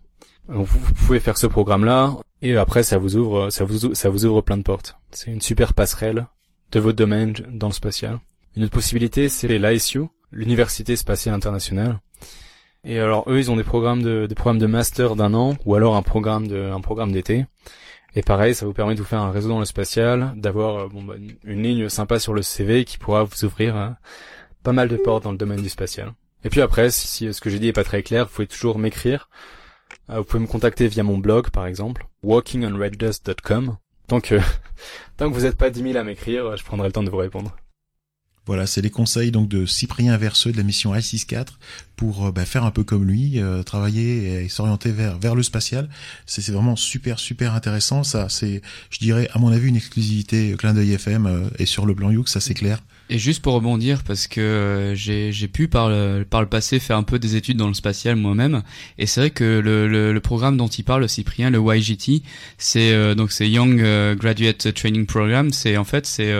vous, 0.47 0.65
pouvez 1.06 1.19
faire 1.19 1.38
ce 1.38 1.47
programme-là 1.47 2.15
et 2.41 2.56
après 2.58 2.84
ça 2.84 2.97
vous 2.97 3.15
ouvre 3.15 3.49
ça 3.49 3.63
vous 3.65 3.93
ça 3.93 4.10
vous 4.10 4.25
ouvre 4.25 4.41
plein 4.41 4.58
de 4.58 4.63
portes. 4.63 4.95
C'est 5.12 5.32
une 5.32 5.41
super 5.41 5.73
passerelle 5.73 6.27
de 6.71 6.80
votre 6.80 6.97
domaine 6.97 7.34
dans 7.49 7.67
le 7.67 7.73
spatial. 7.73 8.19
Une 8.56 8.63
autre 8.63 8.73
possibilité, 8.73 9.30
c'est 9.30 9.47
l'ISU, 9.47 10.01
l'Université 10.32 10.95
spatiale 10.95 11.36
internationale. 11.36 11.99
Et 12.84 12.99
alors 12.99 13.25
eux, 13.30 13.39
ils 13.39 13.51
ont 13.51 13.56
des 13.56 13.63
programmes 13.63 14.01
de 14.01 14.25
des 14.27 14.36
programmes 14.36 14.60
de 14.60 14.67
master 14.67 15.15
d'un 15.15 15.34
an 15.34 15.56
ou 15.65 15.75
alors 15.75 15.95
un 15.95 16.01
programme 16.01 16.47
de 16.47 16.71
un 16.71 16.82
programme 16.82 17.12
d'été. 17.12 17.45
Et 18.15 18.21
pareil, 18.21 18.54
ça 18.54 18.65
vous 18.65 18.74
permet 18.74 18.95
de 18.95 19.00
vous 19.00 19.06
faire 19.06 19.21
un 19.21 19.32
réseau 19.32 19.50
dans 19.50 19.60
le 19.60 19.65
spatial, 19.65 20.34
d'avoir 20.36 20.78
euh, 20.78 20.88
bon, 20.89 21.04
bah, 21.04 21.15
une 21.43 21.63
ligne 21.63 21.88
sympa 21.88 22.19
sur 22.19 22.34
le 22.34 22.41
CV 22.41 22.84
qui 22.84 22.97
pourra 22.97 23.24
vous 23.24 23.45
ouvrir 23.45 23.78
euh, 23.78 23.89
pas 24.63 24.74
mal 24.74 24.89
de 24.89 24.97
portes 24.97 25.24
dans 25.24 25.32
le 25.32 25.38
domaine 25.38 25.62
du 25.62 25.69
spatial. 25.69 26.13
Et 26.43 26.50
puis 26.50 26.62
après, 26.62 26.91
si, 26.91 27.34
ce 27.34 27.39
que 27.39 27.50
j'ai 27.50 27.60
dit 27.60 27.69
est 27.69 27.74
pas 27.74 27.84
très 27.84 28.04
clair, 28.04 28.26
vous 28.26 28.32
pouvez 28.32 28.47
toujours 28.47 28.80
m'écrire. 28.80 29.30
Euh, 30.10 30.17
vous 30.17 30.24
pouvez 30.26 30.41
me 30.41 30.47
contacter 30.47 30.88
via 30.88 31.04
mon 31.04 31.17
blog, 31.17 31.50
par 31.52 31.65
exemple, 31.65 32.06
walkingonreddust.com. 32.24 33.78
Tant 34.08 34.19
que, 34.21 34.39
tant 35.15 35.30
que 35.30 35.34
vous 35.34 35.43
n'êtes 35.43 35.58
pas 35.58 35.69
10 35.69 35.84
000 35.84 35.97
à 35.97 36.04
m'écrire, 36.04 36.58
je 36.58 36.65
prendrai 36.65 36.89
le 36.89 36.93
temps 36.93 37.04
de 37.04 37.10
vous 37.10 37.17
répondre. 37.17 37.56
Voilà, 38.47 38.65
c'est 38.65 38.82
les 38.82 38.89
conseils 38.89 39.30
donc 39.32 39.49
de 39.49 39.67
Cyprien 39.67 40.17
Verseux 40.17 40.51
de 40.51 40.58
la 40.58 40.63
mission 40.63 40.95
I64 40.95 41.47
pour 41.95 42.25
euh, 42.25 42.32
bah, 42.32 42.45
faire 42.45 42.63
un 42.63 42.71
peu 42.71 42.84
comme 42.84 43.06
lui, 43.06 43.39
euh, 43.39 43.62
travailler 43.62 44.43
et 44.43 44.49
s'orienter 44.49 44.91
vers 44.91 45.19
vers 45.19 45.36
le 45.36 45.43
spatial. 45.43 45.88
C'est 46.25 46.49
vraiment 46.49 46.75
super 46.75 47.19
super 47.19 47.54
intéressant. 47.54 48.04
Ça, 48.04 48.30
c'est, 48.30 48.63
je 48.89 48.97
dirais, 48.97 49.30
à 49.34 49.38
mon 49.38 49.51
avis, 49.51 49.69
une 49.69 49.75
exclusivité 49.75 50.56
clin 50.58 50.73
d'œil 50.73 50.93
FM 50.93 51.27
euh, 51.27 51.49
et 51.60 51.67
sur 51.67 51.86
le 51.86 51.93
plan 51.93 52.10
Youk, 52.10 52.30
ça 52.30 52.39
c'est 52.39 52.56
clair. 52.56 52.80
Et 53.12 53.19
juste 53.19 53.43
pour 53.43 53.54
rebondir, 53.54 54.04
parce 54.04 54.25
que 54.25 54.93
j'ai 54.95 55.32
j'ai 55.32 55.47
pu 55.47 55.67
par 55.67 55.89
le 55.89 56.25
par 56.27 56.41
le 56.41 56.47
passé 56.47 56.80
faire 56.80 56.97
un 56.97 57.04
peu 57.04 57.19
des 57.19 57.36
études 57.36 57.58
dans 57.58 57.67
le 57.67 57.73
spatial 57.75 58.15
moi-même, 58.15 58.63
et 58.97 59.06
c'est 59.06 59.19
vrai 59.19 59.30
que 59.30 59.43
le, 59.43 59.88
le, 59.88 60.13
le 60.13 60.19
programme 60.21 60.58
dont 60.58 60.69
il 60.69 60.84
parle, 60.84 61.08
Cyprien, 61.08 61.51
le 61.51 61.60
YGT, 61.60 62.23
c'est 62.58 63.15
donc 63.15 63.34
c'est 63.34 63.49
Young 63.49 63.84
Graduate 64.15 64.73
Training 64.73 65.06
Program. 65.06 65.51
C'est 65.51 65.75
en 65.75 65.84
fait 65.84 66.08
c'est 66.08 66.34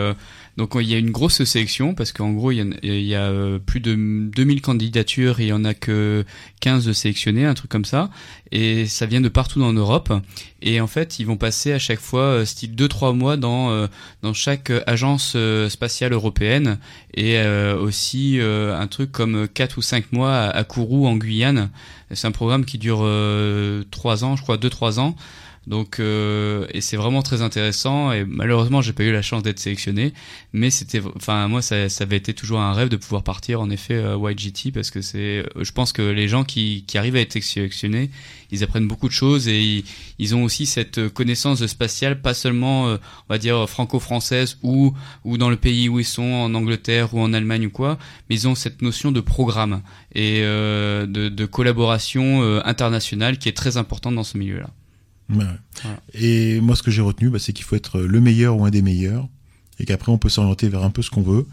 donc 0.58 0.72
il 0.74 0.86
y 0.88 0.94
a 0.94 0.98
une 0.98 1.10
grosse 1.10 1.42
sélection 1.44 1.94
parce 1.94 2.12
qu'en 2.12 2.30
gros 2.32 2.50
il 2.52 2.76
y 2.84 3.14
a, 3.14 3.22
euh, 3.22 3.58
plus 3.58 3.80
de 3.80 3.94
2000 3.94 4.60
candidatures 4.60 5.40
et 5.40 5.44
il 5.44 5.48
y 5.48 5.52
en 5.52 5.64
a 5.64 5.72
que 5.72 6.24
15 6.60 6.84
de 6.84 6.92
sélectionnés, 6.92 7.46
un 7.46 7.54
truc 7.54 7.70
comme 7.70 7.86
ça. 7.86 8.10
Et 8.50 8.84
ça 8.84 9.06
vient 9.06 9.22
de 9.22 9.30
partout 9.30 9.62
en 9.62 9.72
Europe. 9.72 10.12
Et 10.60 10.80
en 10.80 10.86
fait 10.86 11.18
ils 11.18 11.26
vont 11.26 11.38
passer 11.38 11.72
à 11.72 11.78
chaque 11.78 12.00
fois 12.00 12.22
euh, 12.22 12.44
style 12.44 12.74
2-3 12.74 13.16
mois 13.16 13.38
dans, 13.38 13.70
euh, 13.70 13.86
dans 14.22 14.34
chaque 14.34 14.70
agence 14.86 15.36
spatiale 15.68 16.12
européenne 16.12 16.78
et 17.14 17.40
aussi 17.78 18.38
un 18.40 18.86
truc 18.86 19.12
comme 19.12 19.48
4 19.48 19.78
ou 19.78 19.82
5 19.82 20.12
mois 20.12 20.36
à, 20.36 20.64
Kourou 20.64 21.06
en 21.06 21.16
Guyane. 21.16 21.70
C'est 22.12 22.26
un 22.26 22.32
programme 22.32 22.64
qui 22.64 22.78
dure 22.78 23.06
3 23.90 24.24
ans, 24.24 24.36
je 24.36 24.42
crois 24.42 24.56
2-3 24.56 24.98
ans. 24.98 25.16
Donc 25.66 26.00
euh, 26.00 26.66
et 26.70 26.80
c'est 26.80 26.96
vraiment 26.96 27.22
très 27.22 27.40
intéressant 27.40 28.10
et 28.10 28.24
malheureusement 28.24 28.80
j'ai 28.82 28.92
pas 28.92 29.04
eu 29.04 29.12
la 29.12 29.22
chance 29.22 29.42
d'être 29.42 29.60
sélectionné, 29.60 30.12
mais 30.52 30.70
c'était, 30.70 31.00
enfin 31.16 31.46
moi 31.46 31.62
ça, 31.62 31.88
ça 31.88 32.04
avait 32.04 32.16
été 32.16 32.34
toujours 32.34 32.60
un 32.60 32.72
rêve 32.72 32.88
de 32.88 32.96
pouvoir 32.96 33.22
partir 33.22 33.60
en 33.60 33.70
effet 33.70 33.94
euh, 33.94 34.18
YGT 34.30 34.72
parce 34.72 34.90
que 34.90 35.00
c'est, 35.00 35.44
je 35.56 35.72
pense 35.72 35.92
que 35.92 36.02
les 36.02 36.26
gens 36.26 36.42
qui, 36.42 36.84
qui 36.86 36.98
arrivent 36.98 37.16
à 37.16 37.20
être 37.20 37.40
sélectionnés, 37.40 38.10
ils 38.50 38.64
apprennent 38.64 38.88
beaucoup 38.88 39.08
de 39.08 39.12
choses 39.12 39.48
et 39.48 39.84
ils, 40.18 40.34
ont 40.34 40.42
aussi 40.42 40.66
cette 40.66 41.08
connaissance 41.08 41.64
spatiale 41.66 42.20
pas 42.20 42.34
seulement 42.34 42.88
euh, 42.88 42.96
on 43.28 43.32
va 43.34 43.38
dire 43.38 43.68
franco-française 43.68 44.58
ou 44.62 44.94
ou 45.24 45.38
dans 45.38 45.48
le 45.48 45.56
pays 45.56 45.88
où 45.88 46.00
ils 46.00 46.04
sont 46.04 46.22
en 46.22 46.54
Angleterre 46.54 47.14
ou 47.14 47.20
en 47.20 47.32
Allemagne 47.32 47.66
ou 47.66 47.70
quoi, 47.70 47.98
mais 48.28 48.36
ils 48.36 48.48
ont 48.48 48.54
cette 48.54 48.82
notion 48.82 49.12
de 49.12 49.20
programme 49.20 49.82
et 50.14 50.40
euh, 50.42 51.06
de, 51.06 51.28
de 51.28 51.46
collaboration 51.46 52.42
euh, 52.42 52.60
internationale 52.64 53.38
qui 53.38 53.48
est 53.48 53.56
très 53.56 53.76
importante 53.76 54.14
dans 54.14 54.24
ce 54.24 54.38
milieu-là. 54.38 54.70
Et 56.14 56.60
moi, 56.60 56.76
ce 56.76 56.82
que 56.82 56.90
j'ai 56.90 57.02
retenu, 57.02 57.28
bah, 57.28 57.38
c'est 57.38 57.52
qu'il 57.52 57.64
faut 57.64 57.76
être 57.76 58.00
le 58.00 58.20
meilleur 58.20 58.56
ou 58.56 58.64
un 58.64 58.70
des 58.70 58.82
meilleurs, 58.82 59.28
et 59.78 59.84
qu'après, 59.84 60.12
on 60.12 60.18
peut 60.18 60.28
s'orienter 60.28 60.68
vers 60.68 60.84
un 60.84 60.90
peu 60.90 61.02
ce 61.02 61.10
qu'on 61.10 61.22
veut. 61.22 61.46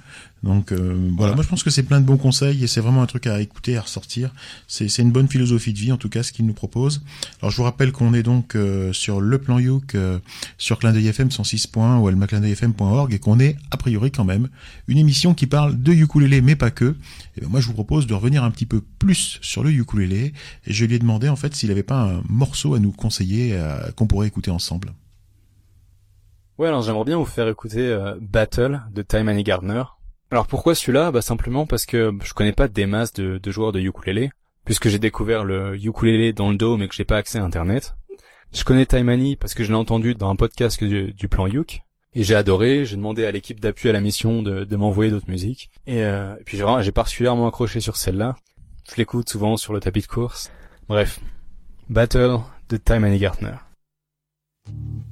Donc 0.43 0.71
euh, 0.71 1.09
voilà. 1.17 1.35
moi 1.35 1.43
je 1.43 1.49
pense 1.49 1.63
que 1.63 1.69
c'est 1.69 1.83
plein 1.83 1.99
de 1.99 2.05
bons 2.05 2.17
conseils 2.17 2.63
et 2.63 2.67
c'est 2.67 2.79
vraiment 2.79 3.01
un 3.01 3.05
truc 3.05 3.27
à 3.27 3.41
écouter, 3.41 3.77
à 3.77 3.81
ressortir. 3.81 4.33
C'est 4.67 4.87
une 4.99 5.11
bonne 5.11 5.27
philosophie 5.27 5.73
de 5.73 5.79
vie 5.79 5.91
en 5.91 5.97
tout 5.97 6.09
cas 6.09 6.23
ce 6.23 6.31
qu'il 6.31 6.45
nous 6.45 6.53
propose. 6.53 7.01
Alors 7.41 7.51
je 7.51 7.57
vous 7.57 7.63
rappelle 7.63 7.91
qu'on 7.91 8.13
est 8.13 8.23
donc 8.23 8.55
euh, 8.55 8.93
sur 8.93 9.19
le 9.19 9.37
plan 9.37 9.59
Youk 9.59 9.95
euh, 9.95 10.19
sur 10.57 10.79
clin 10.79 10.93
FM 10.93 11.31
106. 11.31 11.69
ou 11.75 12.07
almaclindeuilfm.org 12.07 13.13
et 13.13 13.19
qu'on 13.19 13.39
est 13.39 13.57
a 13.71 13.77
priori 13.77 14.11
quand 14.11 14.23
même 14.23 14.49
une 14.87 14.97
émission 14.97 15.33
qui 15.33 15.45
parle 15.45 15.81
de 15.81 15.91
ukulélé 15.91 16.41
mais 16.41 16.55
pas 16.55 16.71
que. 16.71 16.95
Et 17.37 17.41
ben 17.41 17.49
moi 17.49 17.59
je 17.59 17.67
vous 17.67 17.73
propose 17.73 18.07
de 18.07 18.13
revenir 18.13 18.43
un 18.43 18.51
petit 18.51 18.65
peu 18.65 18.81
plus 18.99 19.39
sur 19.41 19.63
le 19.63 19.71
ukulélé 19.71 20.33
et 20.65 20.73
je 20.73 20.85
lui 20.85 20.95
ai 20.95 20.99
demandé 20.99 21.27
en 21.27 21.35
fait 21.35 21.53
s'il 21.53 21.71
avait 21.71 21.83
pas 21.83 22.01
un 22.01 22.23
morceau 22.29 22.75
à 22.75 22.79
nous 22.79 22.91
conseiller 22.91 23.57
qu'on 23.95 24.07
pourrait 24.07 24.27
écouter 24.27 24.51
ensemble. 24.51 24.93
Ouais, 26.59 26.67
alors 26.67 26.81
j'aimerais 26.81 27.05
bien 27.05 27.15
vous 27.15 27.23
faire 27.23 27.47
écouter 27.47 27.97
Battle 28.19 28.81
de 28.91 29.01
Time 29.01 29.29
Annie 29.29 29.43
Gardner. 29.43 29.83
Alors 30.29 30.45
pourquoi 30.45 30.75
celui-là? 30.75 31.09
Bah 31.09 31.21
simplement 31.21 31.65
parce 31.65 31.85
que 31.85 32.11
je 32.21 32.33
connais 32.33 32.51
pas 32.51 32.67
des 32.67 32.85
masses 32.85 33.13
de, 33.13 33.39
joueurs 33.49 33.71
de 33.71 33.79
ukulélé, 33.79 34.29
puisque 34.65 34.89
j'ai 34.89 34.99
découvert 34.99 35.45
le 35.45 35.77
ukulélé 35.81 36.33
dans 36.33 36.49
le 36.49 36.57
dos 36.57 36.75
mais 36.75 36.89
que 36.89 36.95
j'ai 36.95 37.05
pas 37.05 37.15
accès 37.15 37.39
à 37.39 37.45
internet. 37.45 37.95
Je 38.53 38.65
connais 38.65 38.85
Taimani 38.85 39.37
parce 39.37 39.53
que 39.53 39.63
je 39.63 39.69
l'ai 39.69 39.77
entendu 39.77 40.15
dans 40.15 40.29
un 40.29 40.35
podcast 40.35 40.83
du, 40.83 41.13
du 41.13 41.29
plan 41.29 41.47
Yuk, 41.47 41.81
et 42.13 42.23
j'ai 42.23 42.35
adoré, 42.35 42.83
j'ai 42.83 42.97
demandé 42.97 43.23
à 43.23 43.31
l'équipe 43.31 43.61
d'appui 43.61 43.87
à 43.87 43.93
la 43.93 44.01
mission 44.01 44.43
de, 44.43 44.75
m'envoyer 44.75 45.11
d'autres 45.11 45.29
musiques. 45.29 45.69
Et, 45.87 46.03
euh, 46.03 46.35
puis 46.45 46.57
j'ai, 46.57 46.65
j'ai 46.81 46.91
particulièrement 46.91 47.47
accroché 47.47 47.79
sur 47.79 47.95
celle-là. 47.95 48.35
Je 48.91 48.97
l'écoute 48.97 49.29
souvent 49.29 49.55
sur 49.55 49.71
le 49.71 49.79
tapis 49.79 50.01
de 50.01 50.07
course. 50.07 50.51
Bref. 50.89 51.21
Battle 51.87 52.39
de 52.67 52.75
Time 52.75 53.15
Gartner. 53.17 53.55
écouter 54.67 55.08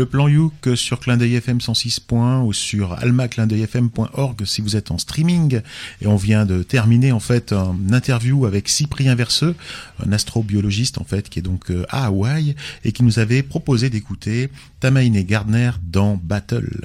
le 0.00 0.06
plan 0.06 0.28
Youk 0.28 0.70
sur 0.76 0.98
Clin 0.98 1.18
d'œil 1.18 1.34
FM 1.34 1.60
106. 1.60 2.00
ou 2.42 2.54
sur 2.54 2.94
almaclindeuilfm.org 2.94 4.46
si 4.46 4.62
vous 4.62 4.74
êtes 4.74 4.90
en 4.90 4.96
streaming. 4.96 5.60
Et 6.00 6.06
on 6.06 6.16
vient 6.16 6.46
de 6.46 6.62
terminer 6.62 7.12
en 7.12 7.20
fait 7.20 7.52
une 7.52 7.92
interview 7.92 8.46
avec 8.46 8.70
Cyprien 8.70 9.14
Verseux, 9.14 9.54
un 10.02 10.10
astrobiologiste 10.12 10.96
en 10.96 11.04
fait 11.04 11.28
qui 11.28 11.40
est 11.40 11.42
donc 11.42 11.70
euh, 11.70 11.84
à 11.90 12.06
Hawaï 12.06 12.56
et 12.82 12.92
qui 12.92 13.02
nous 13.02 13.18
avait 13.18 13.42
proposé 13.42 13.90
d'écouter 13.90 14.48
Tamaine 14.80 15.20
Gardner 15.20 15.72
dans 15.82 16.18
Battle. 16.22 16.80